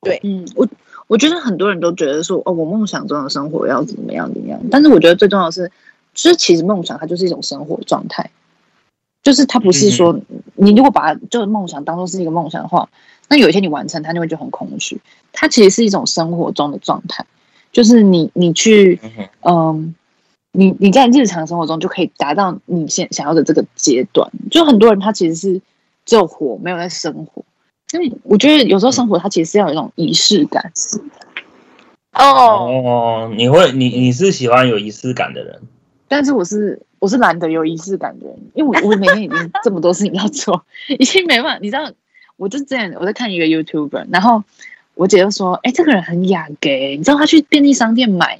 [0.00, 0.68] 对，嗯，我
[1.08, 5.70] 我觉得很多人都觉得说，哦，我梦想中的生活要怎么样怎么样，但是我觉得最重要的是，
[6.14, 8.30] 就是其实梦想它就是一种生活状态，
[9.28, 10.18] 就是它不是说
[10.54, 12.88] 你如果把就是梦想当做是一个梦想的话，
[13.28, 14.98] 那有一天你完成它就会觉得很空虚，
[15.34, 17.26] 它其实是一种生活中的状态，
[17.70, 18.98] 就是你你去，
[19.42, 19.94] 嗯，
[20.52, 25.60] 你你在日常生活中就可以达到你现想要的这个阶段，就很多人他其实是
[26.06, 27.44] 只有活没有在生活。
[27.92, 30.72] 因为我觉得有时候生活它其实是要有一种仪式感。
[32.14, 32.24] 哦。
[32.24, 35.60] 哦，你会你你是喜欢有仪式感的人，
[36.08, 40.64] 但是我是我是懒得有仪式感的人，因为我 我每天已经这么多事情要做，
[40.98, 41.58] 已经没办法。
[41.60, 41.90] 你知道，
[42.36, 44.42] 我就这样，我在看一个 YouTuber，然后
[44.94, 48.38] 我姐就说：“哎，这个人很雅给，你知道他去便利商店买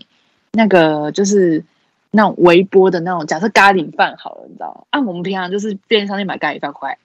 [0.53, 1.63] 那个就是
[2.11, 6.99] 那种微波的那种，假设咖喱饭好了，你知道按我们平常就是便利商店买咖喱饭快。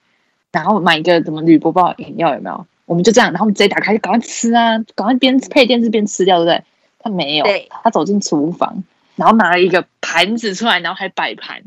[0.52, 2.64] 然后买一个什么铝箔包饮料有没有？
[2.86, 6.64] 我们就这样，然后我们直接打开，就赶快吃啊，赶快边配电视边吃掉，对不对？
[7.00, 7.46] 他没有，
[7.82, 8.84] 他走进厨房，
[9.16, 11.62] 然后拿了一个盘子出来，然后还摆盘，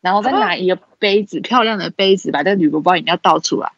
[0.00, 3.72] 然后再拿一个杯子，漂亮的杯子，把这个铝箔包饮料倒出来，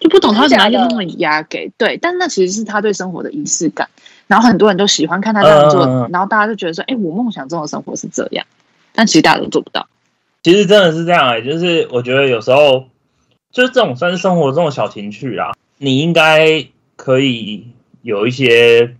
[0.00, 3.88] 就不懂他怎么用那么压给对，但那其实是他对生活的仪式感。
[4.26, 8.46] 然后很多人都喜欢看他这样做，然后大家就觉得说，哎，我梦想中的生活是这样，
[8.94, 9.86] 但其实大家都做不到。
[10.42, 12.86] 其实真的是这样哎，就是我觉得有时候。
[13.52, 17.68] 就是这种算是生活中的小情趣啦，你应该可以
[18.02, 18.96] 有一些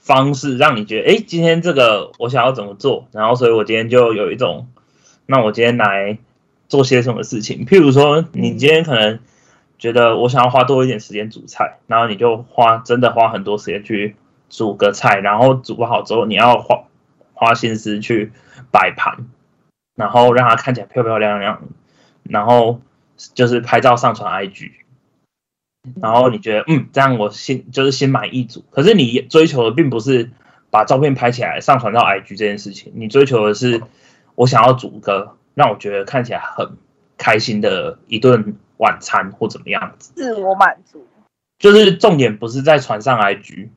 [0.00, 4.66] 方式让你觉得，哎，今天这个我想要怎么做，然后所以我今天就有一种，
[5.26, 6.18] 那我今天来
[6.68, 7.64] 做些什么事情。
[7.64, 9.20] 譬如说，你今天可能
[9.78, 14.16] 觉得我想要花多一点时间煮菜，然后你就花真的花很多时间去
[14.48, 16.84] 煮个菜，然后煮不好之后，你要花
[17.34, 18.32] 花心思去
[18.70, 19.28] 摆盘，
[19.94, 21.62] 然后让它看起来漂漂亮亮，
[22.24, 22.80] 然后。
[23.34, 24.70] 就是拍照上传 IG，
[26.00, 28.64] 然后你觉得嗯，这样我心就是心满意足。
[28.70, 30.30] 可是你追求的并不是
[30.70, 33.82] 把照片拍起来上传到 IG 这件事情，你追求的是
[34.34, 36.76] 我想要煮个让我觉得看起来很
[37.16, 41.06] 开心的一顿晚餐或怎么样子，自我满足。
[41.58, 43.68] 就是重点不是在传上 IG，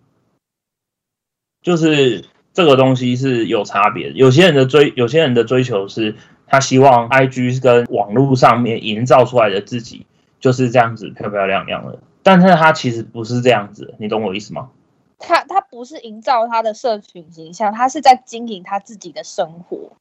[1.61, 4.11] 就是这个东西是有差别。
[4.11, 6.15] 有些人的追，有些人的追求是。
[6.45, 10.05] 他希望 I G 跟网络上面营造出来的自己
[10.43, 14.71] 就是这样子漂漂亮亮的，但是他其实不是这样子，你懂我意思吗？
[15.17, 19.93] 他他不是营造他的社群形象，他是在经营他自己的生活。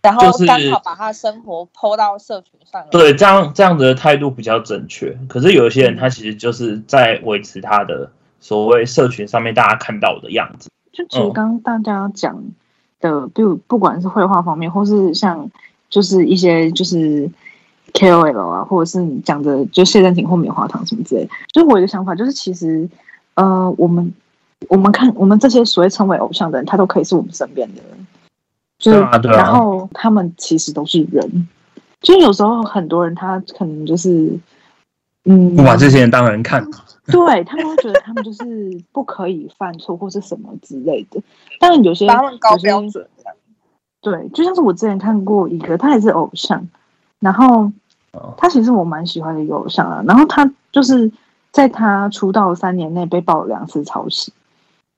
[0.00, 2.88] 然后刚好把他的生活 PO 到社群上了。
[2.92, 5.18] 对，这样这样子的态度比较正确。
[5.28, 10.70] 可是有一些人他其实就是在维持他的所谓社群上面大家看到的样子。
[10.92, 12.44] 就其实嗯刚刚大家讲
[13.00, 15.50] 的，比如不管是绘画方面，或是像
[15.90, 17.28] 就是一些就是
[17.94, 22.88] KOL 啊，或者是你讲的就谢振廷或棉花糖什么之类的，就是我有一个想法，就是其实
[23.34, 24.12] 呃，我们
[24.68, 28.06] 我们看我们这些所谓称为偶像的人，他都可以是我们身边的人，
[28.78, 29.36] 就是、对啊对啊。
[29.36, 31.48] 然后他们其实都是人，
[32.00, 34.38] 就有时候很多人他可能就是
[35.24, 36.66] 嗯，不把这些人当人看，
[37.06, 38.44] 对他们会觉得他们就是
[38.92, 41.22] 不可以犯错或是什么之类的，
[41.60, 43.06] 但有些把他们高有些标准。
[44.00, 46.68] 对，就像是我之前看过一个，他也是偶像，
[47.20, 47.72] 然后哦
[48.36, 51.10] 他其实我蛮喜欢的一个偶像啊，然后他就是
[51.50, 54.32] 在他出道三年内被爆了两次抄袭，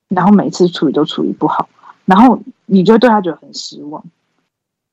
[0.09, 1.69] 然后每次处理都处理不好，
[2.05, 4.03] 然后你就会对他觉得很失望。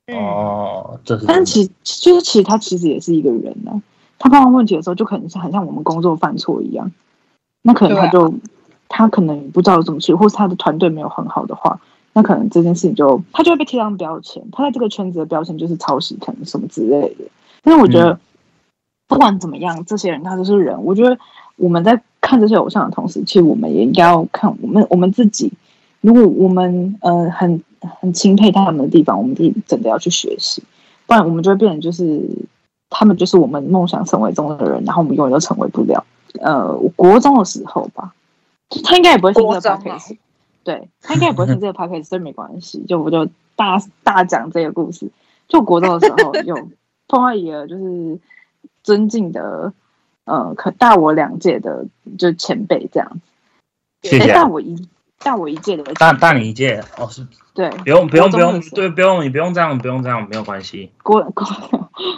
[0.07, 3.81] 嗯，哦，这是但是其就是其实他其实也是一个人呢、
[4.19, 6.91] 他碰到问题的时候，就可能是很像我们工作犯错一样，
[7.62, 8.33] 那可能他就、
[8.89, 11.79] 他可能不知道怎么去，或是他的团队没有很好的话，
[12.12, 17.23] 那可能这件事情就他就会被贴上标签，他在这个圈子的标签就是抄袭，可能什么之类的。
[17.63, 18.19] 但是我觉得、
[19.08, 21.17] 不管怎么样，这些人他都是人，我觉得
[21.56, 25.52] 我们在看这些偶像的同时，其实我们也应该要看我们我们自己。
[26.02, 27.63] 如果我们呃很
[28.02, 30.62] 很钦佩他们的地方，我们自己真的要去学习，
[31.06, 32.21] 不然我们就会变成就是
[32.89, 36.06] 他们就是我们梦想成为中的人，然后我们永远都成为不了。
[36.41, 38.13] 呃，我国中的时候吧，
[38.84, 40.17] 他应该也不会听这个国中啊 podcast，
[40.63, 45.10] 对他应该也不会听这个 podcast，所以没关系，就我就大大讲这个故事。
[45.47, 46.58] 就国中的时候有
[47.07, 48.19] 碰到一个就是
[48.83, 49.73] 尊敬的
[50.25, 51.85] 呃，可大我两届的
[52.17, 53.19] 就前辈这样子，
[54.07, 54.31] 哎谢谢。
[54.31, 54.35] 啊。
[54.35, 54.87] 大我一
[55.19, 57.25] 大我一届的大大你一届哦，是。
[57.53, 57.69] 对。
[57.69, 60.91] 不用不用不用对不用你不用这样不用这样没有关系。
[61.03, 61.47] 国国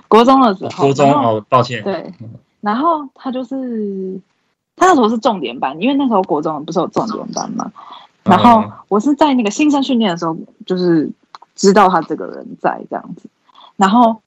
[0.07, 2.13] 国中的时候，国中哦，抱歉，对，
[2.61, 4.19] 然后他就是
[4.75, 7.71] 他那时候是重点班，因为那时候国中不是有重点班嘛。
[8.23, 11.11] 然后嗯我是在那个新生训练的时候，就是
[11.53, 13.29] 知道他这个人在这样子，
[13.75, 14.21] 然后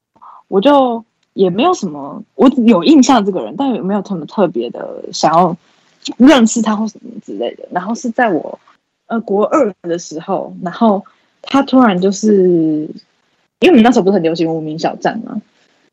[0.49, 5.57] 我就也没有什么，我有印象这个人，但也没有什么特别的想要
[6.17, 7.69] 认识他或什么之类的。
[7.71, 8.59] 然后是在我
[9.07, 11.05] 呃国二的时候，然后
[11.43, 12.89] 他突然就是，
[13.61, 15.41] 因为我们那时候不是很流行无名小站嘛，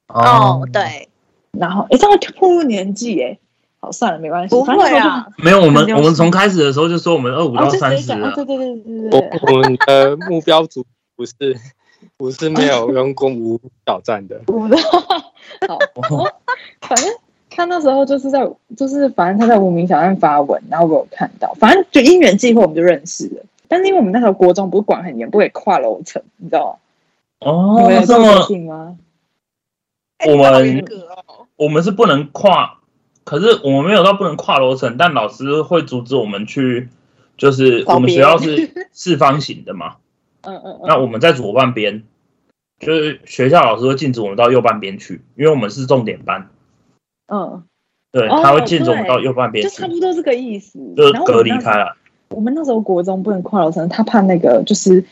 [0.07, 1.09] 哦，，对，
[1.51, 3.39] 然后哎，这样会暴露年纪诶。
[3.81, 10.83] 好，算了，没关系，不会啊，没有我们我们从开始的时候就说我们二五到三十了对，对对对对我对，我们的目标组
[11.15, 11.33] 不是
[12.17, 14.41] 不是没有 用过无挑战的，
[16.81, 17.13] 反正
[17.49, 23.41] 他那时候就是在，就是反正他在无名小站发文，然后我有看到，反正就因缘际会我们就认识了。
[23.67, 26.79] 但是因为我们那时候国中不是管很严，不可以跨楼层，你知道
[27.41, 27.49] 吗？
[27.49, 28.47] 哦你们有， 这么
[30.27, 30.85] 我们
[31.57, 32.79] 我们是不能跨，
[33.23, 36.89] 可是我们没有到不能跨楼层，但老师会阻止我们去，
[37.37, 39.95] 就是我们学校是四方形的嘛，
[40.45, 40.81] 嗯嗯嗯。
[40.85, 42.03] 那我们在左半边，
[42.79, 46.49] 就是学校老师会禁止我们到右半边去，因为我们是重点班，
[47.27, 47.63] 嗯，
[48.11, 50.79] 对，哦他会禁止我们到右半边去就差，不多这个意思。
[50.95, 51.95] 就是隔离开了。
[52.29, 55.03] 我们那时候国中不能跨楼层，他怕那个就是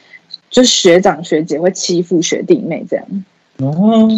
[0.49, 3.05] 就是学长学姐会欺负学弟妹这样。
[3.57, 4.09] 哦，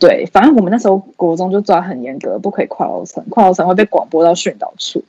[0.00, 5.04] 对，反正我们那时候国中就抓很严格，不可以跨楼层，跨楼层会被广播到训导处。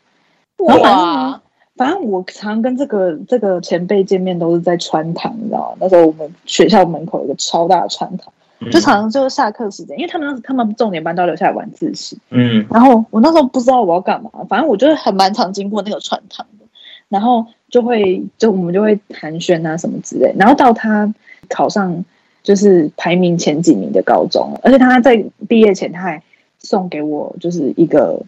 [0.67, 1.41] 然后反正呢哇，
[1.79, 5.77] 反正我常跟这个这个前辈见面都是在穿堂，你知道吗？
[5.79, 8.69] 那时候我们学校门口有个超大的穿堂，嗯。
[8.69, 12.65] 就常常就是下课时间，因为他们他们重点班都要留下来晚自习，嗯。
[12.69, 16.65] 然后我那时候不知道我要干嘛，反正我就是很蛮常经过那个穿堂的，
[17.07, 21.13] 然后就会就我们就会寒暄啊什么之类，然后到他
[21.47, 22.03] 考上
[22.43, 26.21] 就是排名前几名的高中，而且他在毕业前他还
[26.57, 28.21] 送给我就是一个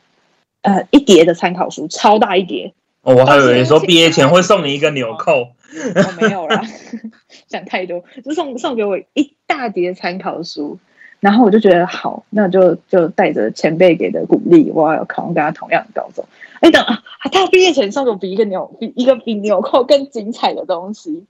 [0.61, 5.49] 呃一叠的参考书，超大一叠，哦，我还以为说毕业前会送你一个纽扣，
[5.95, 6.61] 我没有啦，
[7.49, 10.77] 想太多，就送送给我一大叠参考书，
[11.19, 16.23] 然后我就觉得好，那就就带着前辈给的鼓励，我要考上跟他同样的高中。
[16.59, 21.25] 哎，等啊，他毕业前送给我比一个纽比一个比纽扣更精彩的东西，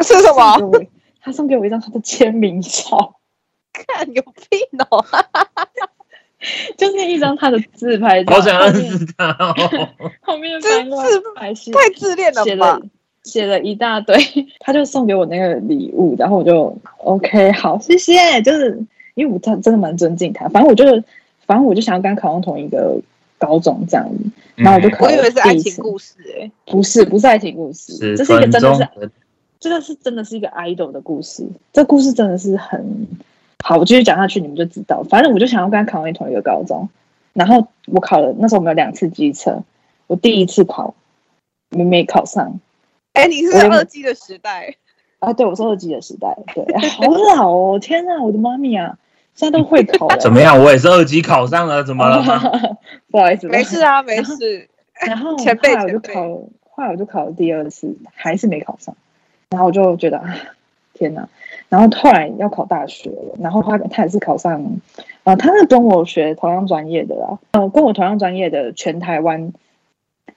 [0.00, 0.58] 是什么？
[1.20, 3.20] 他送给我一张他的签名照，
[3.72, 4.60] 看有病
[4.90, 5.04] 哦！
[6.76, 9.54] 就是一张他的自拍照，好想认后面识他哦。
[10.20, 12.44] 后面这翻过来自还是太自恋了吧？
[12.44, 12.82] 写了？
[13.24, 14.16] 写了一大堆，
[14.60, 18.42] 他就送给我那个礼物，然后我就 OK 好，谢谢。
[18.42, 18.84] 就是
[19.14, 21.04] 因为我真真的蛮尊敬他，反正我就是，
[21.46, 23.00] 反正我就想要跟他考上同一个
[23.38, 24.08] 高中这样。
[24.08, 24.24] 子，
[24.56, 29.10] 然后我就考我以为是爱情故事哎、不是不是爱情故事，十这是一个真的是的。
[29.60, 33.06] 这个是真的是一个 idol 的故事，这故事真的是很
[33.62, 33.76] 好。
[33.76, 35.02] 我继续讲下去，你们就知道。
[35.04, 36.88] 反正我就想要跟他考上同一个高中，
[37.32, 39.62] 然后我考了，那时候我们有两次机测，
[40.06, 40.94] 我第一次考
[41.70, 42.60] 没没考上
[43.14, 44.76] 哎，你是我二 G 的时代，
[45.18, 47.04] 啊，对我是二级的时代，对，啊好
[47.36, 48.96] 老哦，天哪，我的妈咪啊，
[49.34, 50.58] 现在都会考了， 怎么样？
[50.62, 52.22] 我也是二级考上了，怎么了？
[53.10, 54.68] 不好意思，没事啊，没事。
[55.06, 56.22] 然后 前辈后来我就考，
[56.70, 58.94] 后来我就考了第二次，还是没考上。
[59.50, 60.34] 然后我就觉得啊，
[61.02, 61.28] 天哪！
[61.68, 64.64] 然后后来要考大学了，然后他他也是考上，
[65.24, 69.52] 呃，他是跟我学同样专业的啦，呃，跟我同样专业的全台湾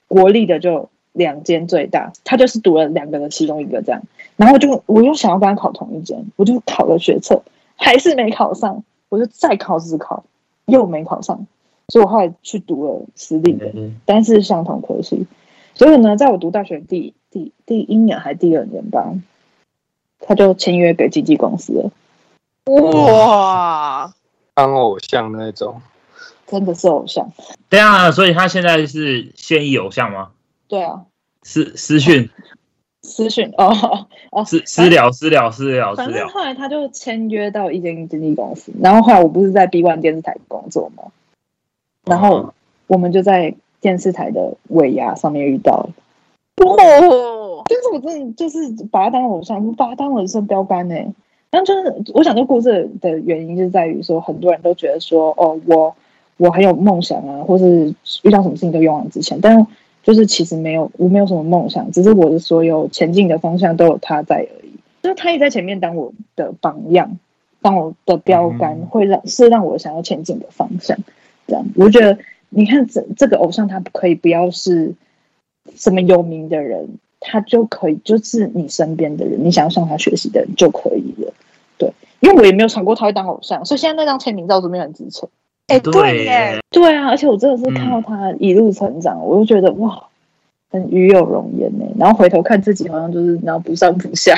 [0.08, 4.02] 国立的就两间最大，他就是读了两个的其中一个这样。
[4.36, 7.42] 然后我就我又想要跟他考同一间，我就考了学测，
[7.76, 10.24] 还是没考上，我就再考自考，
[10.64, 11.46] 又没考上，
[11.88, 13.70] 所以我后来去读了私立的。
[13.74, 15.26] 嗯但是相同科系。
[15.74, 19.12] 所以呢，在我读大学第第第一年还第二年吧，
[20.26, 21.90] 他就签约给经纪公司了，
[22.66, 24.12] 哇，
[24.54, 25.80] 当偶像那种。
[26.46, 27.30] 真的是偶像。
[27.68, 30.30] 对啊，所以他现在是现役偶像吗？
[30.68, 31.02] 对啊，
[31.42, 32.28] 私私讯。
[33.02, 33.72] 私讯哦
[34.32, 41.04] 哦，私私聊私聊私聊私反正聊，后来他就签约到一间经纪公司，然后后来我不是在 B One 电视台工作吗？
[42.04, 42.52] 然后
[42.88, 45.88] 我们就在电视台的尾牙上面遇到
[47.68, 48.58] 但是我真的就是
[48.90, 50.94] 把他当偶像，把他当人生标杆呢、
[51.50, 55.94] 然后就是我想这个故事的原因，就在于说，很多人都觉得说，哦，我
[56.36, 59.66] 我很有梦想啊，或是遇到什么事情都勇往直前，但
[60.02, 64.70] 就是其实没有，我没有什么梦想，只是我的所有前进的方向都有他在而已。
[65.02, 67.18] 就是他也在前面当我的榜样，
[67.62, 70.96] 当我的标杆，会让是让我想要前进的方向。
[71.46, 74.94] 这样，我觉得你看这这个偶像，他可以不要是
[75.74, 81.32] 什么有名的人，他就可以就是你身边的人，你想要向他学习的人就可以了。
[81.78, 85.28] 对，因为我也没有想过他会当偶像，所以现在那张签名照都没有很支撑。
[85.68, 90.00] 哎，对对耶，对啊，而且我真的是看嗯到他一路成长，我就觉得哇，
[90.70, 91.84] 很与有容颜呢。
[91.98, 94.36] 然后回头看自己，好像就是然后不上不下。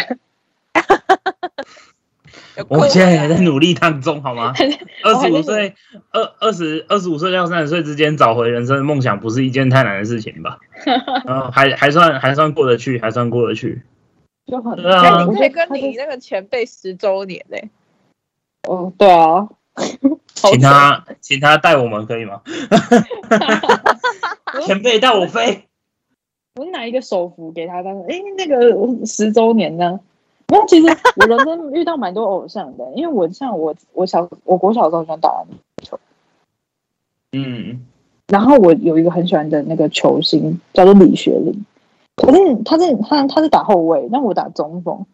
[2.68, 4.52] 我现在还在努力当中，好吗？
[5.04, 5.74] 二十五岁，
[6.10, 10.58] 二二十二十五岁到三十岁之间找回人生的梦想，不是一件太难的事情吧？
[11.28, 13.82] 嗯，还还算还算过得去，还算过得去。
[14.46, 17.58] 就很，对啊哎，你可以我觉得跟你那个前辈十周年呢。
[18.68, 19.48] 哦，对啊，
[20.42, 22.40] 好请他请他带我们可以吗？
[24.66, 25.64] 前辈带我飞。
[26.56, 30.00] 我拿一个手幅给他当，哎，那个十周年呢？
[30.48, 35.46] 然后其实我人生遇到蛮多偶像的，因为我像我我小我国小的时候喜欢打篮
[35.82, 35.98] 球，
[37.32, 37.84] 嗯，
[38.28, 41.66] 然后我有一个很喜欢的那个球星叫做李学林，
[42.16, 45.04] 可是他是他他是打后卫，但我打中锋，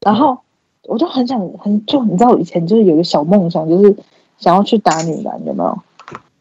[0.00, 0.38] 然后
[0.84, 3.96] 我就很想很就你知道我以前就是有一个小梦想，就是
[4.38, 5.78] 想要去打女篮，有没有？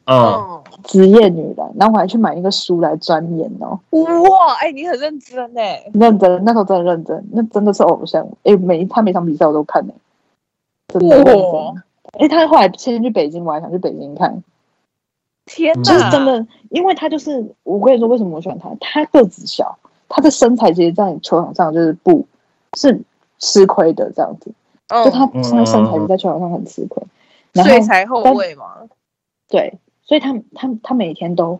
[0.10, 0.18] 嗯，
[0.50, 5.84] 嗯，职业女篮，然后我还去买一个书来钻研哦，哇，哎，你很认真哎。
[5.94, 9.94] 认真，那时候真的认真，那真的是偶像，哎，每他每场比赛我都看呢、
[10.88, 11.54] 真的认真。
[11.54, 11.74] 哇。
[12.14, 14.44] 哎，他后来先去北京，我还想去北京看，
[15.46, 18.70] 天哪，就是真的，因为他就是我跟你说，为什么我喜欢他？
[18.80, 22.26] 他个子小，他的身材其实，在球场上就是不
[22.74, 23.00] 是
[23.38, 24.52] 吃亏的这样子，
[24.88, 27.04] 嗯，就他嗯他身材在球场上很吃亏，
[27.54, 28.66] 然后所以才后卫嘛。
[29.48, 29.80] 对，
[30.10, 31.60] 所以他他他每天都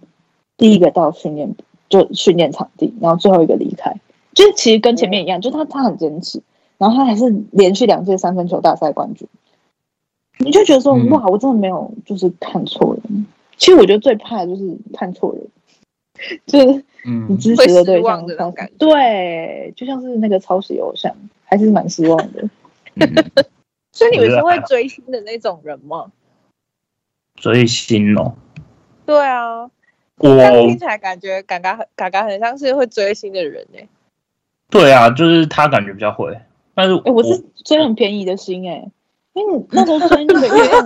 [0.58, 1.56] 第一个到训练
[1.88, 3.94] 就训练场地，然后最后一个离开，
[4.34, 6.42] 就是其实跟前面一样，就他他很坚持，
[6.80, 9.28] 然后他还是连续两届三分球大赛冠军，
[10.40, 13.28] 你就觉得说、嗯哇，我真的没有就是看错人。
[13.58, 15.48] 其实我觉得最怕的就是看错人，
[16.48, 22.50] 就是你嗯，支持的对会失望象的那种感觉对，就像是那个抄袭偶像，还是蛮失望的。
[23.92, 26.12] 所以你们是会追星的那种人吗？
[27.40, 28.34] 追星哦，
[29.06, 29.70] 对啊，
[30.18, 33.88] 我听起来感觉嘎嘎很嘎嘎很像是会追星的人哎。
[34.70, 36.40] 对啊，就是他感觉比较会，
[36.76, 38.88] 但是哎、我是追很便宜的星哎、
[39.34, 40.86] 因为你那时候追那个运动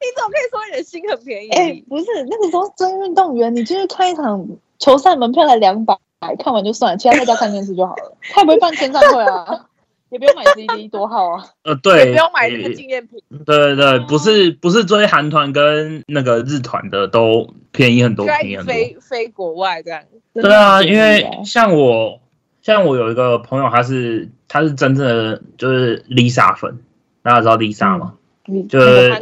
[0.00, 1.48] 你怎么可以说你的心很便宜？
[1.50, 4.46] 哎、不是那个时候真运动员，你就是看一场
[4.78, 5.96] 球赛门票才两百，
[6.38, 8.16] 看完就算了，其他在家看电视就好了。
[8.32, 9.67] 他也不会办签唱会啊，
[10.10, 11.44] 也不用买 CD， 多好啊！
[11.64, 13.22] 呃对，也不用买那个纪念品。
[13.44, 18.72] 对对对，不是不是追韩团跟那个日团的都便宜很多，便宜很多。
[18.72, 20.02] 飞飞国外这样。
[20.34, 22.20] 对啊，因为啊像我，
[22.62, 26.78] 像我有一个朋友，他是他是真正的就是 Lisa 粉，
[27.22, 28.14] 大家知道 Lisa 吗？
[28.46, 29.14] 你就是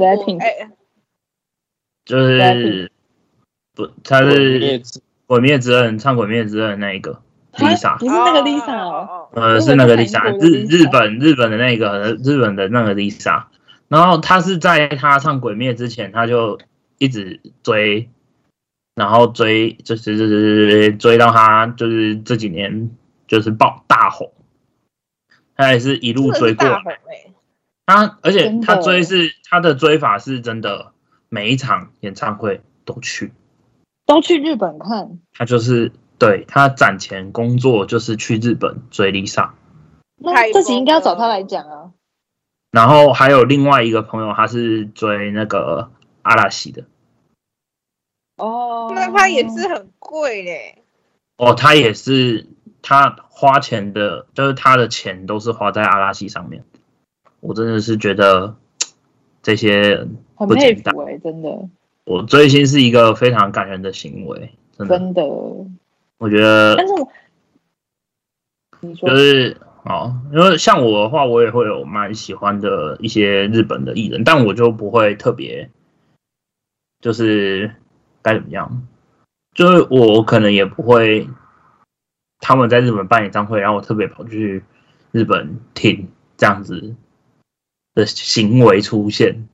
[2.05, 2.93] 就是
[3.75, 4.83] 不，他是
[5.27, 7.21] 鬼灭之刃》唱《鬼灭之刃》那一个，
[7.57, 13.45] Lisa，不是那个 Lisa 哦，哦，呃，是那个 Lisa，日日本日本的那个日本的那个 Lisa，
[13.89, 16.59] 然后他是在他唱鬼灭之前，他就
[16.99, 18.11] 一直追，
[18.95, 22.91] 然后追就是就是追到他就是这几年
[23.27, 24.33] 就是爆大红，
[25.57, 26.69] 他也是一路追过。
[26.69, 26.81] 来。
[27.89, 30.93] 他而且他追是他的追法是真的，
[31.29, 33.33] 每一场演唱会都去，
[34.07, 39.51] 都去日本看，他就是对他攒钱工作就是去日本追 Lisa。
[40.19, 41.91] 那太这集应该要找他来讲啊。
[42.73, 45.91] 然后还有另外一个朋友，他是追那个
[46.23, 46.85] 阿拉西的
[48.37, 50.83] 哦，那他也是很贵嘞，
[51.39, 52.47] 哦，他也是
[52.83, 56.65] 他花钱的，就是他的钱都是花在阿拉西上面。
[57.41, 58.57] 我真的是觉得
[59.43, 60.07] 这些
[60.37, 61.69] 不简单佩服哎、真的
[62.05, 65.23] 我追星是一个非常感人的行为，真的，真的。
[66.19, 67.09] 我觉得但是我，
[68.81, 75.71] 你说就是哦，因为像我的话，我也会有蛮喜欢的一些日本的艺人，但我就不会特别，
[77.01, 77.75] 就是
[78.23, 78.87] 该怎么样，
[79.55, 81.29] 就是我可能也不会，
[82.41, 84.65] 他们在日本办演唱会，然后我特别跑去
[85.13, 86.97] 日本听这样子
[87.95, 89.49] 的行为出现。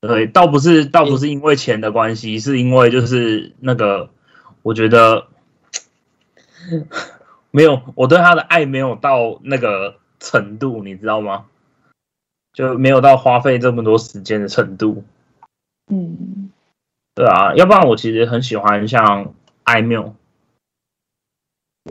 [0.00, 4.10] 对，倒不是倒不是因为钱的关系，是因为就是那个，
[4.62, 5.28] 我觉得
[7.50, 11.46] 没有，我对他的爱没有到那个程度，你知道吗？
[12.52, 15.04] 就没有到花费这么多时间的程度。
[15.90, 16.50] 嗯，
[17.14, 19.34] 对啊，要不然我其实很喜欢像
[19.64, 20.14] 艾缪，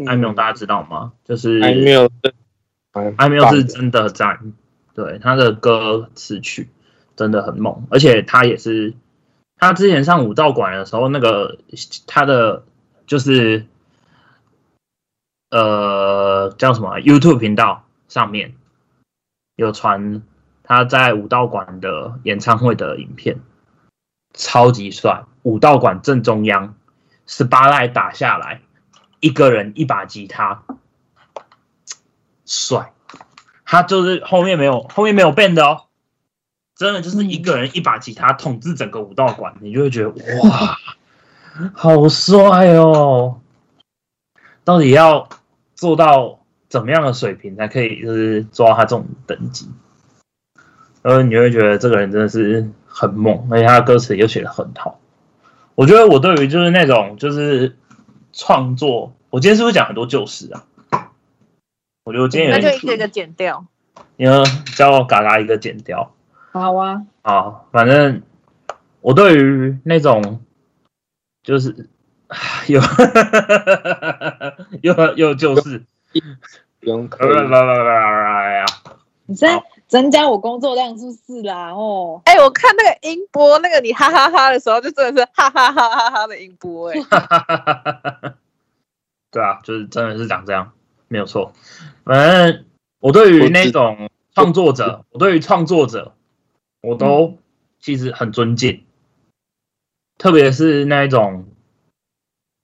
[0.06, 1.14] 艾缪大家知道吗？
[1.26, 2.10] 就是艾缪，
[3.18, 4.54] 艾缪是真的赞，
[4.94, 6.70] 对他的歌词曲
[7.16, 8.94] 真的很猛，而且他也是
[9.58, 11.58] 他之前上武道馆的时候，那个
[12.08, 12.64] 他的
[13.08, 13.66] 就是
[15.52, 18.56] 呃叫什么 YouTube 频道上面
[19.56, 20.24] 有传
[20.64, 23.40] 他在武道馆的演唱会的影片，
[24.34, 26.74] 超级帅，武道馆正中央，
[27.28, 28.62] 十八赖打下来，
[29.20, 30.64] 一个人一把吉他，
[32.46, 32.94] 帅。
[33.66, 35.84] 他就是后面没有后面没有变的哦，
[36.76, 40.78] 真的就是一个人一把吉他统治整个武道馆，你就会觉得哇，
[41.74, 43.40] 好帅哦！
[44.66, 45.30] 到底要
[45.82, 49.68] 做到怎么样的水平才可以就是做到他这种等级？
[51.02, 55.00] 然后你会觉得这个人真的是很猛，而且他的歌词又写的很好。
[55.74, 57.76] 我觉得我对于就是那种就是
[58.32, 60.68] 创作，我今天是不是讲很多旧事啊？
[62.04, 63.66] 我觉得我今天那就一个一个剪掉。
[64.18, 64.44] 你要
[64.76, 66.14] 叫我嘎嘎一个剪掉
[66.52, 67.68] 好啊，好！
[67.72, 68.22] 反正
[69.00, 70.42] 我对于那种
[71.42, 71.90] 就是
[72.68, 72.82] 有
[74.82, 75.84] 有有就是
[76.80, 77.36] 不用不可以。
[77.36, 78.66] 呀，
[79.26, 81.72] 你在增加我工作量是不是啦？
[81.72, 86.96] 哦，哎、我看那个音波，那个你哈哈哈的时候，就真的是哈哈哈哈哈的音波、哎，
[89.30, 90.72] 对啊，就是真的是长这样，
[91.10, 91.52] 没有错。
[92.06, 92.66] 反正
[93.00, 96.14] 我对于那种创作者，我对于创作者，
[96.82, 97.38] 我都
[97.80, 98.86] 其实很尊敬，
[100.18, 101.46] 特别是那一种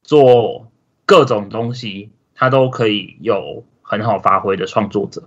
[0.07, 0.71] 做
[1.05, 5.23] 各种东西，他都可以有很好发挥的创作者，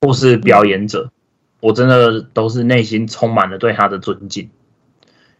[0.00, 1.10] 或是表演者，
[1.60, 4.48] 我真的都是内心充满了对他的尊敬。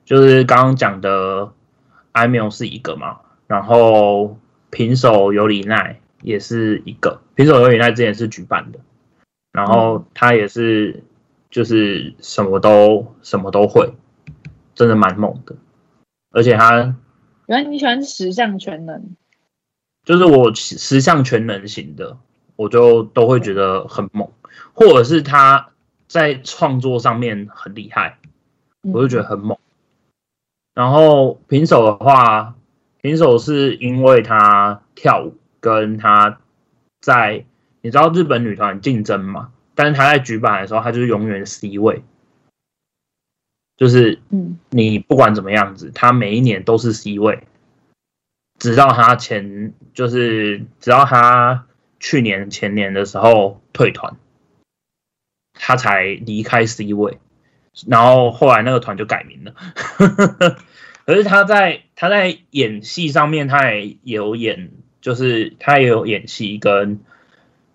[0.05, 1.53] 就是刚刚讲的
[2.11, 4.37] 艾缪是一个嘛，然后
[4.71, 8.81] 平手有里奈也是一个，平手有里奈之前是举办的，
[9.53, 11.05] 然后他也是
[11.51, 13.95] 就是什么都什么都会，
[14.75, 15.55] 真的蛮猛的，
[16.33, 16.97] 而且他
[17.53, 19.15] 原来你喜欢十项全能，
[20.05, 22.17] 就是我十项全能型的，
[22.57, 24.31] 我就都会觉得很猛，
[24.73, 25.69] 或者是他
[26.09, 28.17] 在创作上面很厉害，
[28.81, 29.59] 我就觉得很猛。
[30.73, 32.55] 然后平手的话，
[33.03, 36.39] 平手是因为他跳舞跟他
[37.03, 37.45] 在
[37.83, 42.03] 你知道日本女团竞争嘛，但是他在举办的时候，他就是永远 C 位，
[43.77, 47.45] 就是嗯你不管怎么样子，他每一年都是 C 位，
[48.59, 51.67] 直到他前就是直到他
[51.99, 54.17] 去年前年的时候退团，
[55.55, 57.19] 他才离开 C 位，
[57.87, 59.55] 然后后来那个团就改名了。
[61.05, 64.71] 可是他在他在演戏上面，他也有演，
[65.01, 67.01] 就是他也有演戏跟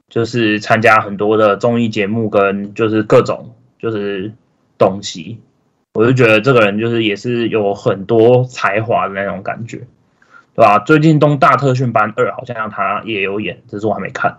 [0.07, 4.33] 就是参加很多的综艺节目跟就是各种就是
[4.77, 5.41] 东西，
[5.97, 9.87] 我就觉得这个人就是也是有很多才华的那种感觉。
[10.53, 10.79] 对吧？
[10.79, 14.37] 最近《东大特训班二》好像他也有演，只是我还没看，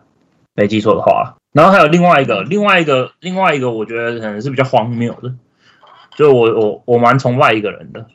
[0.55, 1.37] 没记错的话。
[1.53, 5.35] 然后还有另外一个，另外一个，另外一个，我觉得可能是比较荒谬的，
[6.17, 8.07] 就我我我蛮崇拜一个人的，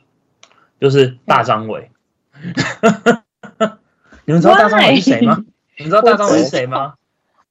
[0.80, 1.90] 就是大张伟。
[4.26, 5.44] 你们知道大张伟是谁吗？
[5.78, 6.94] 你们知道大张伟是谁吗？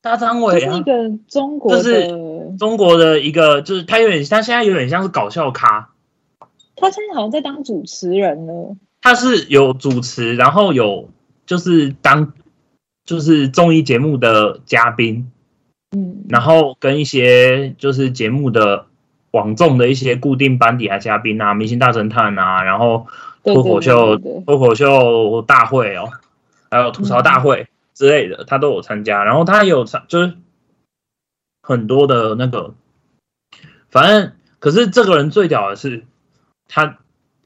[0.02, 0.94] 大张伟啊是一，个
[1.28, 2.12] 中国的，就是
[2.58, 5.90] 中国的一个，就是他有点，他现在有点像是搞笑咖，
[6.76, 8.76] 他现在好像在当主持人了。
[9.02, 11.10] 他是有主持，然后有
[11.46, 12.34] 就是当
[13.06, 15.30] 就是综艺节目的嘉宾，
[15.92, 18.86] 嗯，然后跟一些就是节目的
[19.32, 23.08] 网综的一些固定班底啊嘉宾啊，明星大侦探啊，然后
[23.44, 26.10] 对脱口秀脱口秀大会哦，
[26.72, 29.26] 还有吐槽大会之类的，他都有参加。
[29.26, 30.34] 然后他有参，就是
[31.64, 32.76] 很多的那个，
[33.90, 36.06] 反正可是这个人最屌的是
[36.68, 37.00] 他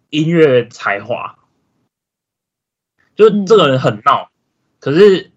[0.09, 1.37] 音乐才华，
[3.15, 4.31] 就嗯这个人很闹，
[4.79, 5.31] 可是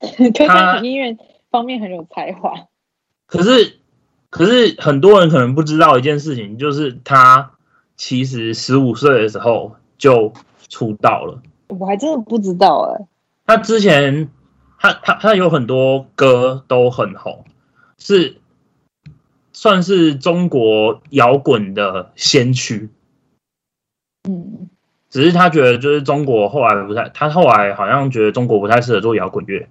[0.34, 1.16] 他音乐
[1.50, 2.54] 方面很有才华。
[3.26, 3.78] 可是，
[4.30, 7.52] 可是很多人可能不知道一件事情，就是他
[7.96, 10.32] 其实十五岁的时候就
[10.68, 11.42] 出道了。
[11.68, 13.06] 我还真的不知道哎、
[13.46, 14.30] 他之前，
[14.78, 17.44] 他他他有很多歌都很红，
[18.02, 18.36] 是
[19.52, 22.90] 算是中国摇滚的先驱。
[24.28, 24.68] 嗯，
[25.08, 29.68] 只是他觉得就是中国后来不太，他后来好像觉得中国不太适合做摇滚乐，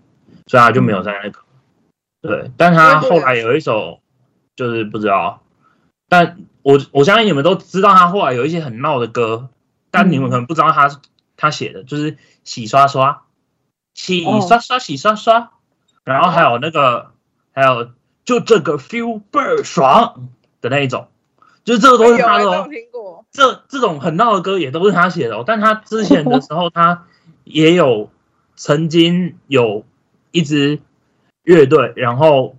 [0.48, 1.40] 所以他就没有在那个。
[2.22, 4.00] 对，但他后来有一首
[4.56, 5.42] 就是不知道，
[6.08, 9.50] 但我我相信你们都知道他后来有一些很闹的歌，
[9.90, 11.02] 但你们可能不知道他
[11.36, 13.24] 他写的就是洗刷刷，
[13.94, 15.52] 洗刷刷洗刷刷，
[16.04, 17.12] 然后还有那个
[17.54, 17.90] 还有
[18.26, 20.30] 就这个 feel 倍儿爽
[20.62, 21.08] 的那一种，
[21.64, 22.68] 就是这个都是他的哦。
[22.70, 27.06] 听过，这这种很闹的歌也都是他写的、哦，但他之前的时候，他
[27.44, 28.10] 也有
[28.56, 29.86] 曾经有
[30.32, 30.80] 一支
[31.44, 32.56] 乐队，然后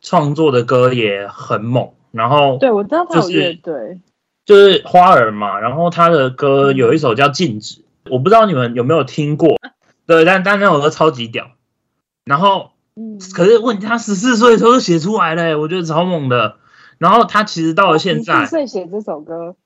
[0.00, 4.00] 创作的歌也很猛，然后对，我知道他有就是乐队。
[4.46, 9.56] 就是花儿嘛，然后他的歌有一首叫《禁止》，我不知道你们有没有听过，
[10.06, 11.52] 对，但但那首歌超级屌，
[12.24, 16.58] 然后嗯，可是问题他十四岁的时候就写出来了、欸我觉得超猛的，
[16.98, 18.44] 然后他其实到了现在。
[18.44, 19.56] 四，岁写这首歌，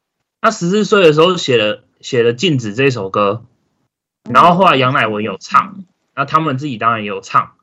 [0.41, 3.45] 他十四岁的时候写了写了《禁止》这首歌，
[4.31, 7.55] 然后后来杨乃文有唱，那他们自己当然也有唱，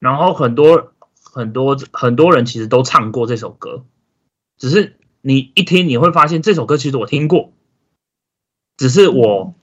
[0.00, 3.84] 然后很多很多很多人其实都唱过这首歌，
[4.58, 7.52] 只是你一听你会发现这首歌其实我听过，
[8.76, 9.54] 只是我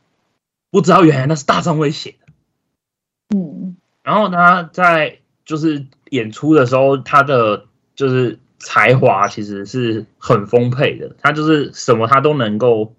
[0.71, 3.37] 不知道原来那是大张伟写的。
[3.37, 12.93] 嗯，然后他在就是演出的时候，他的就是才华其实是很丰沛的，他就是什么他都能够，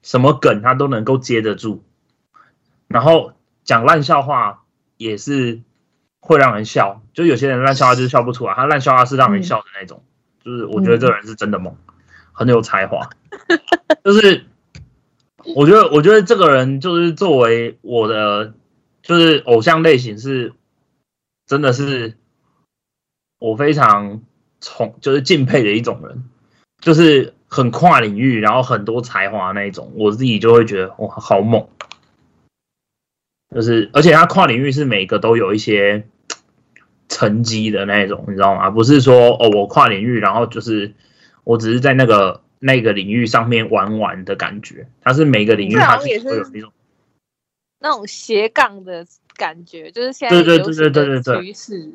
[0.00, 1.82] 什么梗他都能够接得住，
[2.86, 3.32] 然后
[3.64, 4.62] 讲烂笑话
[4.96, 5.62] 也是
[6.20, 10.04] 会让人笑，就有些人烂笑话就是笑不出来，他烂笑话是让人笑的那种，
[10.44, 11.76] 就是我觉得这个人是真的猛，
[12.32, 13.10] 很有才华，
[14.04, 14.44] 就是
[15.56, 18.54] 我觉得我觉得这个人就是作为我的
[19.02, 20.52] 就是偶像类型是，
[21.46, 22.16] 真的是
[23.38, 24.22] 我非常
[24.60, 26.24] 崇就是敬佩的一种人，
[26.80, 31.68] 就是很跨领域，然后很多才华那一种，我自己就会觉得哇好猛，
[33.54, 36.06] 就是而且他跨领域是每个都有一些
[37.08, 38.70] 成绩的那一种，你知道吗？
[38.70, 40.94] 不是说哦我跨领域，然后就是
[41.44, 46.16] 我只是在那个那个领域上面玩玩的感觉，他是每个领域他是有
[46.54, 46.72] 一种。
[47.78, 51.22] 那种斜杠的感觉，就是现在对对对对对对。
[51.22, 51.92] 的趋势。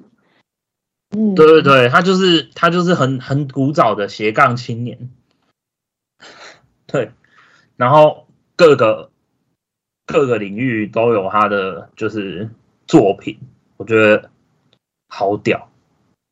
[1.12, 5.10] 嗯，对对对，他就是他就是很很古早的斜杠青年，
[6.86, 7.12] 对，
[7.78, 9.10] 然后各个
[10.06, 12.52] 各个领域都有他的就是
[12.88, 13.40] 作品，
[13.78, 14.30] 我觉得
[15.08, 15.72] 好屌，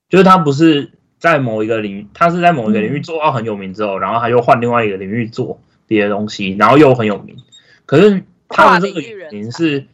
[0.10, 7.36] 就是他不是在某一个领域，他是在某一个领域做到很有名之后，然后他又换另外一个领域做别的东西，然后又很有名，
[7.88, 9.88] 可是他的这个人名是，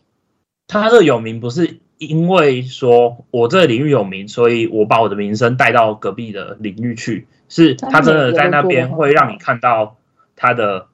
[0.67, 9.97] 他这有名不是因为说我这个领域有名，所以我把我的名声带到隔壁的领域去，是他真的在那边会让你看到
[10.35, 10.87] 他的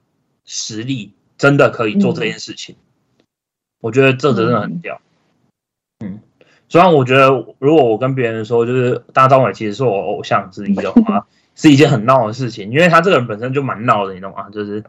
[0.46, 2.76] 实力，真的可以做这件事情。
[3.80, 5.00] 我觉得这真的很屌。
[6.04, 6.20] 嗯，
[6.68, 14.50] 虽然我觉得如果我跟别人说，就是大张伟其实是我偶像之一的话， 是一件很闹的事情，因为他这个人本身就蛮闹的，你懂吗？
[14.52, 14.84] 就是。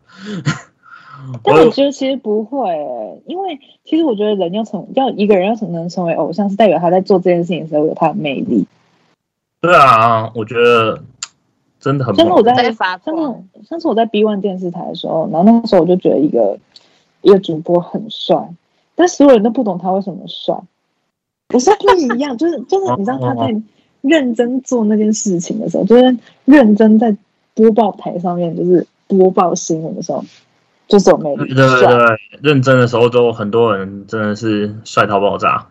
[1.42, 8.66] 但我觉得其实不会、欸，因为其实我觉得人要成要一个人要成能成为偶像，是代表他在做这件事情的时候有他的魅力。
[9.60, 11.02] 对啊，我觉得
[11.78, 13.10] 真的很上次我在上次
[13.68, 16.58] 上次我在 B One 电视台的时候，然后那时候我就觉得一个
[17.22, 18.48] 一个主播很帅，
[18.94, 20.56] 但所有人都不懂他为什么帅。
[21.52, 23.60] 我是不一样，就是就是你知道他在
[24.02, 27.14] 认真做那件事情的时候，就是认真在
[27.54, 30.24] 播报台上面就是播报新闻的时候，
[30.90, 35.68] 就是有魅力，对对帅，对，认真的时候都很多人真的是帅到爆炸。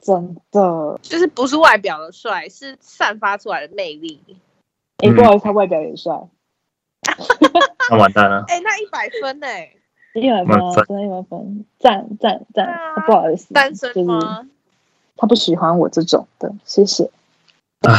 [0.00, 0.98] 真的。
[1.02, 4.20] 就是不是外表的帅，是散发出来的魅力。
[4.96, 6.12] 哎、不好意思，他外表也帅，
[7.90, 9.46] 那完蛋了， 哎、那一百分呢、
[10.14, 13.00] 一百分真的一百分，赞赞赞啊！
[13.06, 14.48] 不好意思，单身就是吗？
[15.16, 17.04] 他不喜欢我这种的，谢谢。
[17.82, 17.92] 哦，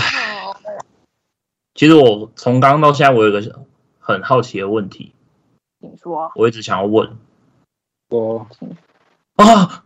[1.75, 3.61] 其实我从刚刚到现在，我有一个
[3.99, 5.13] 很好奇的问题，
[5.83, 7.17] 请说，我一直想要问
[8.09, 8.47] 我
[9.35, 9.83] 啊，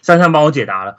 [0.00, 0.96] 珊珊帮我解答了。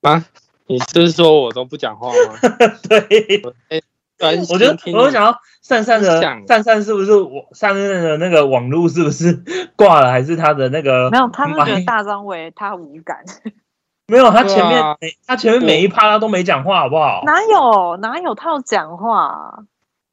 [0.00, 0.24] 啊，
[0.66, 2.38] 你是说我都不讲话吗？
[2.88, 3.84] 对，
[4.16, 9.44] 专我就心听我就想要珊珊的想珊珊是不是我珊珊的那个网络是不是
[9.76, 13.22] 挂了，还是他的那个没有，他们觉得大张伟他无感，
[14.08, 14.30] 没有？
[14.30, 14.82] 他前面
[15.26, 17.20] 他前面每一趴他都没讲话，好不好？
[17.26, 19.64] 哪有哪有他有讲话？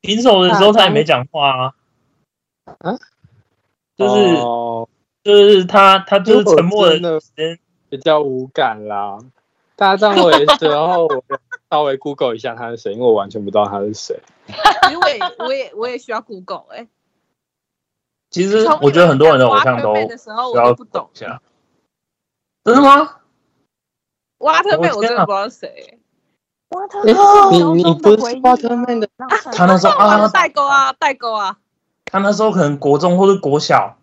[0.01, 1.73] 平手的时候他也没讲话啊。
[2.79, 2.97] 啊
[3.95, 4.87] 就是哦
[5.23, 7.59] 就是他他就是沉默真的的时间，
[7.89, 9.17] 比较无感啦。
[9.75, 11.23] 大张伟的时候，我
[11.69, 14.19] 稍微 Google 一下他是谁，因为我完全不知道他是谁。
[14.91, 16.87] 因为我也我也我也需要 Google 哎、
[18.29, 21.41] 其实我觉得很多人的偶像都需要我不懂一下。
[22.63, 23.17] 真的吗？
[24.39, 25.99] 瓦特曼，我真的不知道谁。
[26.69, 31.57] 哇，他诶高你你不是回忆 Waterman 的啊他那时候啊代沟啊，代沟啊。
[32.11, 33.97] 他那时候可能国中或是国小，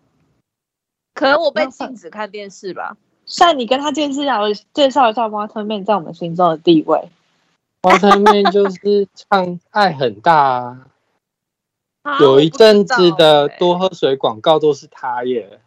[1.13, 2.97] 可能我被禁止看电视吧。
[3.25, 4.23] 算，你跟他介绍
[4.73, 7.09] 介绍一下 Waterman 在我们心中的地位。
[7.81, 10.33] Waterman 就是唱《爱很大》
[10.63, 10.87] 啊，
[12.03, 15.59] 啊 有一阵子的多喝水广告都是他耶。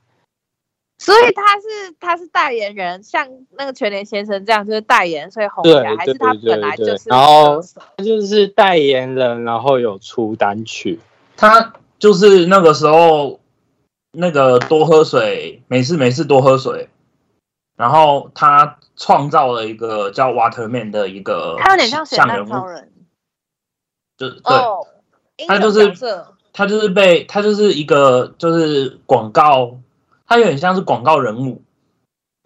[1.00, 7.62] 所以他是他是代言人，像那个全联先生这样就是代言，所以红起对来，还是他本来就是然后
[7.96, 10.98] 他就是代言人，然后有出单曲。
[11.36, 13.40] 他就是那个时候
[14.12, 16.88] 那个多喝水，没事没事多喝水，
[17.76, 22.92] 然后他创造了一个叫 Waterman 的一个他有点像咸蛋像人物，超人，
[24.16, 24.86] 就对，哦，
[25.46, 25.92] 他就是
[26.52, 29.78] 他就是被他就是一个就是广告，
[30.26, 31.62] 他有点像是广告人物，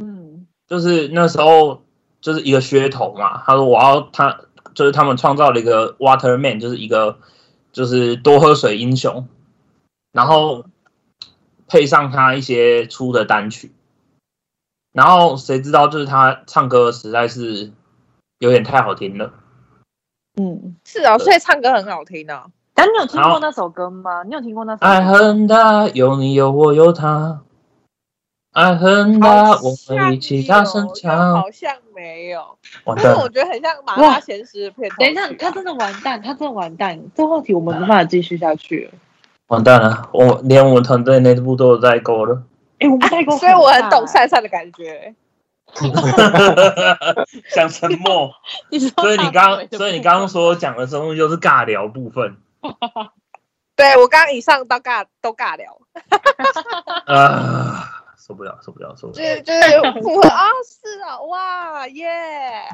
[0.03, 1.83] 嗯，就是那时候
[2.21, 3.43] 就是一个噱头嘛。
[3.45, 4.41] 他说我要他
[4.75, 7.19] 就是他们创造了一个 Waterman，就是一个
[7.73, 9.27] 就是多喝水英雄，
[10.13, 10.65] 然后
[11.67, 13.73] 配上他一些出的单曲，
[14.93, 17.73] 然后谁知道就是他唱歌实在是
[18.39, 19.33] 有点太好听了。
[20.41, 22.51] 嗯，是哦，所以唱歌很好听哦。
[22.75, 24.23] 但你有听过那首歌吗？
[24.25, 25.13] 你有听过那首歌爱吗？
[25.13, 27.43] 很大，有你有我有他。
[28.53, 31.35] 爱很大，我像们一起大声唱。
[31.41, 35.07] 好像没有，但是我，觉得很像麻辣鲜师的片头曲啊。
[35.07, 38.99] 等一下，他真的完蛋，他真的完蛋，这话题我们没办法继续下去了。
[39.49, 40.09] 完蛋了！
[40.13, 42.43] 我连我们团队内部都有代沟了。
[42.79, 45.15] 哎，我们代沟，所以我很懂善善的感觉。
[47.49, 48.31] 想沉默，
[49.01, 52.37] 所以你大刚所以你部刚刚说讲的东西就是尬聊部分。
[53.75, 55.79] 对我刚刚以上都尬都尬聊，
[57.07, 59.19] 啊，受不了，受不了，受不了！
[59.19, 59.61] 就是就是
[60.03, 62.69] 符合啊，是啊，哇耶！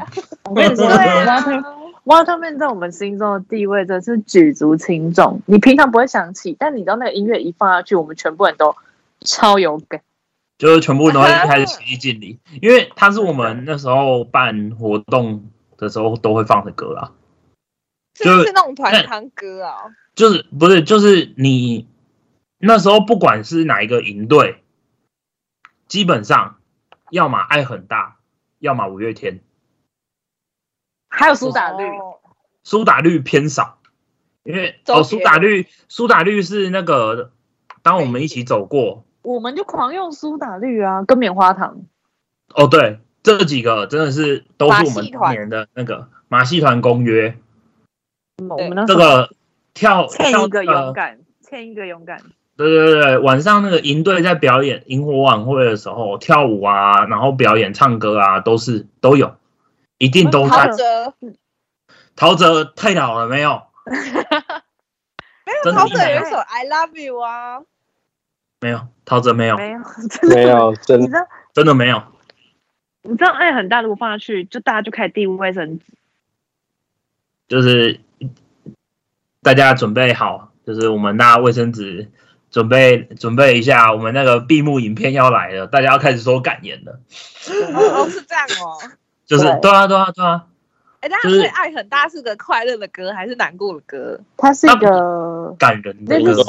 [0.45, 1.63] 我跟你说对啊，Water
[2.09, 5.43] Waterman 在我们心中的地位真是举足轻重。
[5.45, 8.75] 你平常不会想起，但你知道那个音乐一放下去，我们全部人都
[9.21, 10.01] 超有感。
[10.57, 17.13] 就是全部都会开始起立敬礼，因为他是我们那时候办活动的时候都会放的歌啦。
[18.15, 19.75] 是不是那种团堂歌啊？
[20.15, 21.87] 就是不是就是你
[22.59, 24.63] 那时候不管是哪一个营队，
[25.87, 26.57] 基本上
[27.11, 28.17] 要么爱很大，
[28.61, 29.41] 要么五月天，
[31.19, 32.15] 还有苏打绿，哦
[32.63, 33.79] 苏打绿偏少，
[34.45, 37.33] 因为哦苏打绿苏打绿是那个
[37.83, 39.05] 当我们一起走过。
[39.23, 41.83] 我们就狂用苏打绿啊，跟棉花糖。
[42.55, 47.37] 哦，对，这几个真的是都是我们年的那个马戏团公约，
[48.39, 49.31] 嗯我对们那个
[49.75, 52.23] 跳欠一个勇敢，欠一个勇敢。
[52.57, 59.37] 对对对对，晚上那个营队在表演萤火晚会的时候，跳舞啊，然后表演唱歌啊，都是都有，
[59.99, 60.57] 一定都在。
[60.57, 61.15] 陶喆
[62.17, 63.63] 陶喆太老了没有？
[63.85, 67.61] 没有， 陶喆有一一首《I Love You》啊，
[68.61, 69.81] 没有，陶喆没有，没有，
[70.11, 70.43] 真的没。
[70.43, 72.03] 有，真你知道，真的没有。
[73.03, 75.85] 你知道爱很大，如果放下去，就大家就开始递卫生纸。
[77.47, 78.01] 就是
[79.43, 82.11] 大家准备好，就是我们拿卫生纸
[82.51, 87.01] 准备准备一下，我们那个闭幕影片要来了，大家要开始说感言了。
[87.73, 88.77] 哦，是这样哦。
[89.29, 90.47] 就是对对啊对啊对啊，
[91.01, 94.19] 哎，大家就是对爱很大是个快乐的歌还是难过的歌？
[94.39, 96.43] 它是一个感人的歌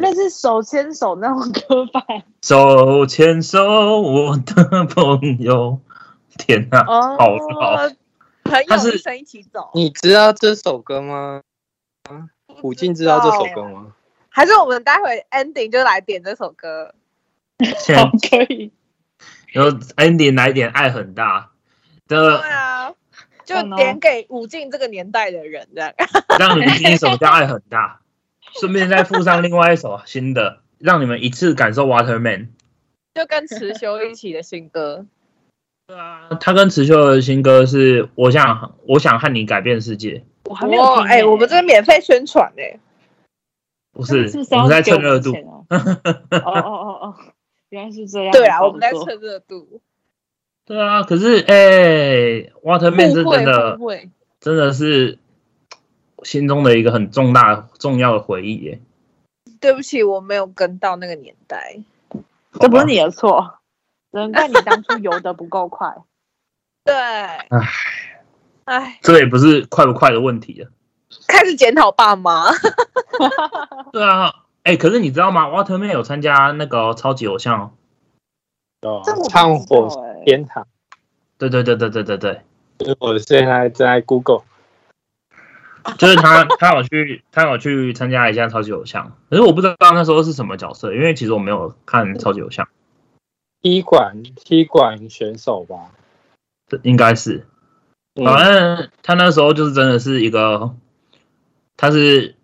[0.00, 2.04] 那是手牵手那种歌吧？
[2.42, 3.64] 手牵手，
[4.02, 5.80] 我的朋友。
[6.38, 7.90] 天哪，哦好老。
[8.44, 9.70] 朋友一生一起走。
[9.74, 11.40] 你知道这首歌吗？
[12.46, 13.86] 虎静知道这首歌吗？
[14.28, 16.94] 还是我们待会 ending 就来点这首歌？
[17.78, 18.70] 现好可以。
[19.48, 21.50] 然后 ending 来点爱很大
[22.08, 22.92] 对，啊，
[23.44, 25.92] 就点给武进这个年代的人这样。
[26.38, 28.00] 让你们第一首叫《爱很大》，
[28.60, 32.48] 顺便再附上另外一首新的，让你们一次感受 Waterman。
[33.14, 35.06] 就跟池修一起的新歌。
[35.86, 42.78] 对啊，他跟池秀的新歌是我想我想和你改变世界，我还没有哎，我们这边免费宣传哎。
[43.92, 45.32] 不是是不是我们在蹭热度。
[45.70, 45.72] 哦
[46.30, 47.14] 哦哦哦，
[47.70, 48.32] 原来是这样。
[48.32, 49.80] 对啊，我们在蹭热度。
[50.66, 53.78] 对啊，可是哎、w a t e r m a n 是真的。
[54.38, 55.18] 真的是
[56.22, 58.80] 心中的一个很重大重要的回忆耶。
[59.60, 61.80] 对不起，我没有跟到那个年代。
[62.60, 63.58] 这不是你的错，
[64.12, 65.92] 只能怪你当初游的不够快。
[66.84, 67.48] 对，唉，
[68.66, 70.70] 哎，这也不是快不快的问题了。
[71.26, 72.50] 开始检讨爸妈。
[73.90, 77.70] 对啊，哎、可是你知道吗？Waterman 有参加那个超级偶像哦。
[79.28, 80.24] 唱火欸。
[80.24, 80.66] 天堂。
[81.38, 82.16] 对对对对对对
[82.78, 84.42] 对，我现在在 Google，
[85.98, 92.66] 就是他他有去他有去参加一下超级偶像，可是我不知道那时候是什么角色，因为其实我没有看超级偶像，
[93.60, 95.90] 踢馆踢馆选手吧。
[96.68, 97.46] 这应该是。
[98.14, 98.24] 嗯。
[98.24, 100.74] 反正他那时候就是真的是一个，
[101.76, 102.35] 他是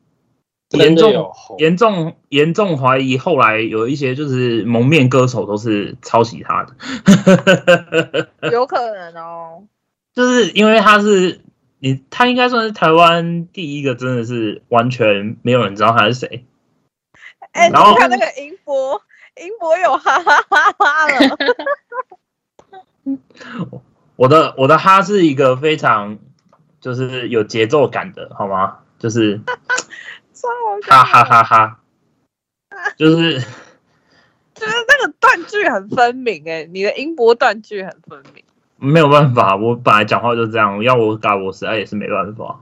[0.72, 6.76] 严重红严重严重怀疑后来有一些就是蒙面歌手都是抄袭他的，
[8.50, 9.64] 有可能哦。
[10.14, 11.40] 就是因为他是
[11.78, 16.44] 你他应该算是台湾第一个真的是完全没有人知道他是谁，
[17.52, 19.00] 哎，你然后看那个音波，
[19.40, 21.36] 音波有哈哈哈哈了。
[24.16, 26.18] 我的我的哈是一个非常
[26.80, 28.78] 就是有节奏感的，好吗？
[28.98, 29.40] 就是
[30.42, 31.78] 超好笑哈哈哈哈，
[32.98, 33.38] 就是
[34.54, 38.42] 就是那个断句很分明哎，你的音波断句很分明。
[38.76, 42.58] 没有办法，我本来讲话就这样，要我改我实在也是没办法。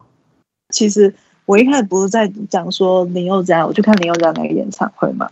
[0.68, 1.14] 其实
[1.46, 5.28] 我一开始不是在讲说林宥嘉，我去看林宥嘉那个演唱会嘛。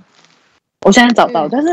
[0.86, 1.68] 我现在找到，嗯但是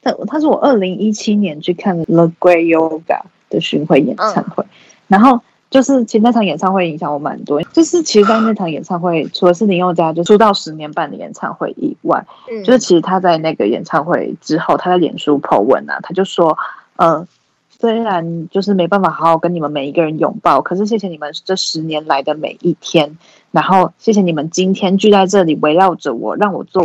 [0.00, 4.64] 他他是我二零一七年去看了 The Great Yoga 的巡回演唱会，
[5.08, 16.58] 然后就是其实那场演唱会影响我蛮多，就是其实，在那场演唱会，除了是林宥嘉就出道十年半的演唱会以外，嗯就是其实他在那个演唱会之后，他在脸书 po 文啊，他就说，
[16.96, 17.24] 呃，
[17.68, 23.16] 虽然就是没办法好好跟你们每一个人拥抱，可是谢谢你们这十年来的每一天，
[23.52, 26.84] 然后谢谢你们今天聚在这里，围绕着我，让我做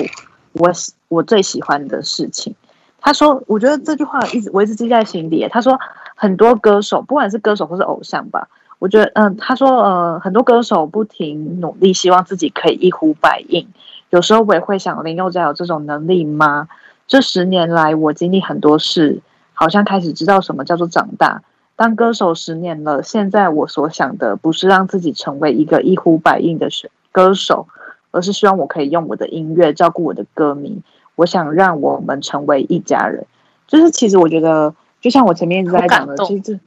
[0.54, 2.54] 我喜我最喜欢的事情。
[3.02, 5.48] 他说，我觉得这句话一直我一直记在心里。
[5.50, 5.80] 他说，
[6.16, 8.48] 很多歌手，不管是歌手或是偶像吧，
[8.86, 13.68] 我觉得，嗯，他说，呃，很多歌手不停努力，希望自己可以一呼百应。
[14.12, 16.68] 有时候我也会想，林宥嘉有这种能力吗？
[17.08, 19.22] 这十年来，我经历很多事，
[19.56, 21.42] 好像开始知道什么叫做长大。
[21.76, 27.68] 当歌手十年了，现在我所想的不是让自己成为一个一呼百应的选歌手，
[28.12, 30.80] 而是希望我可以用我的音乐照顾我的歌迷。
[31.16, 33.26] 我想让我们成为一家人。
[33.66, 36.60] 就是其实我觉得，就像我前面一直在讲的其实这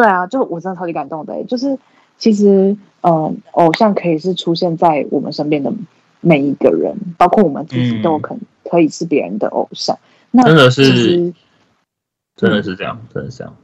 [0.00, 1.78] 对啊，就我真的超级感动的欸、就是
[2.16, 5.70] 其实，嗯、偶像可以是出现在我们身边的
[6.22, 8.34] 每一个人，包括我们自己嗯都可
[8.64, 9.98] 可以是别人的偶像。
[10.30, 11.34] 那真的是
[12.34, 13.54] 真的是这样，真的是这样。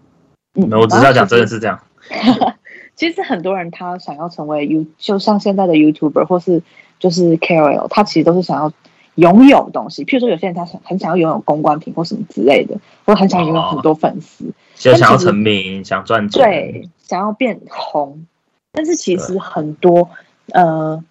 [0.57, 1.55] 嗯，我只是要讲，真的是。
[1.55, 1.81] 是这样。
[2.97, 6.63] 其实很多人他想要成为 You，就像现在的 YouTuber 或是
[6.99, 8.71] 就是 KOL，他其实都是想要
[9.17, 10.05] 拥有东西。
[10.05, 16.43] 譬如说，有些人他很很想要拥有公关品或什么之类的，或很想拥有很多粉丝，就想要成名，想赚钱。
[16.43, 18.25] 对，想要变红。
[18.73, 20.11] 但是其实很多
[20.53, 21.03] 呃，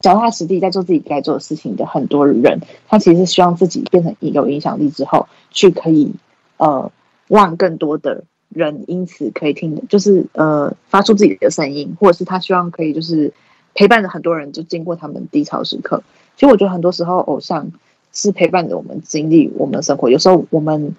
[0.00, 6.12] 脚踏实地在做自己该做的事情的很多人，他其实是希望自己变成有影响力之后，去可以
[6.58, 6.92] 呃
[7.28, 13.32] 让更多的人因此可以听，就是呃发出自己的声音，或者是他希望可以就是
[13.74, 16.02] 陪伴着很多人，就经过他们低潮时刻。
[16.40, 17.70] 其实我觉得很多时候偶像
[18.14, 20.96] 是陪伴着我们经历我们的生活，有时候我们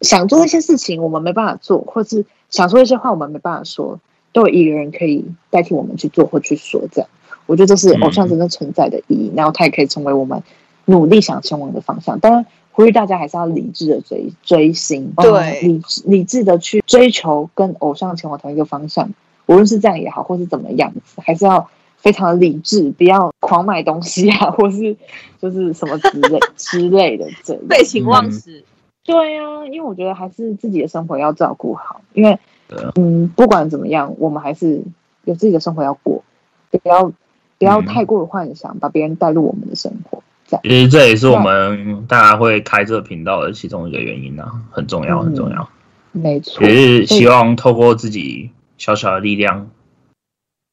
[0.00, 4.00] 想做一些事情，我们没办法做，或是想说一些话，我们没办法说，
[4.32, 6.82] 都有一个人可以代替我们去做或去说。
[6.90, 7.08] 这样，
[7.46, 9.32] 我觉得这是偶像真正存在的意义。
[9.36, 10.42] 然后，它也可以成为我们
[10.86, 12.18] 努力想前往的方向。
[12.18, 19.08] 当然，呼吁大家还是要理智的追追星，对呃理智理智的去追求跟偶像前往同一个方向，
[19.46, 21.70] 无论是这样也好，或是怎么样子，还是要
[22.04, 24.94] 非常理智，不要狂买东西啊，或是
[25.40, 27.62] 就是什么之类之类的这样。
[27.66, 28.62] 废寝忘食。
[29.04, 32.32] 对啊，因为我觉得还是自己的生活要照顾好，因为
[32.68, 34.82] 啊嗯，不管怎么样，我们还是
[35.24, 36.22] 有自己的生活要过，
[36.70, 37.10] 不要
[37.58, 40.62] 不要嗯太过的幻想，把别人带入我们的生活，这样。
[40.62, 45.66] 其实这也是我们大家会开这个频道的其中一个原因啊，很重要，嗯很重要。
[46.12, 49.68] 没错也，是希望透过自己小小的力量，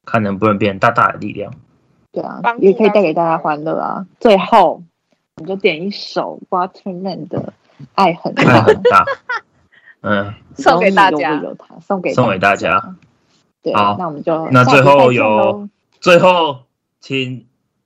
[0.06, 1.54] 看能不能变大大的力量。
[2.12, 4.06] 对啊也可以带给大家欢乐啊。
[4.20, 4.84] 最后，
[5.38, 7.54] 你就点一首 Waterman 的
[7.96, 9.06] 《爱很爱大》，很大，
[10.02, 11.42] 嗯，送给大家
[11.80, 12.96] 送给送给大家。
[13.64, 16.62] 对，好那我们就那最后有最后
[17.00, 17.46] 请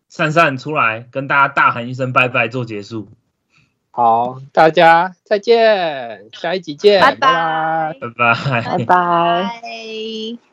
[0.10, 3.10] 善善出来跟大家大喊一声拜拜做结束，
[3.92, 8.62] 好，大家再见，下一集见，拜拜拜。
[8.64, 8.86] 拜拜。
[8.86, 10.46] 拜。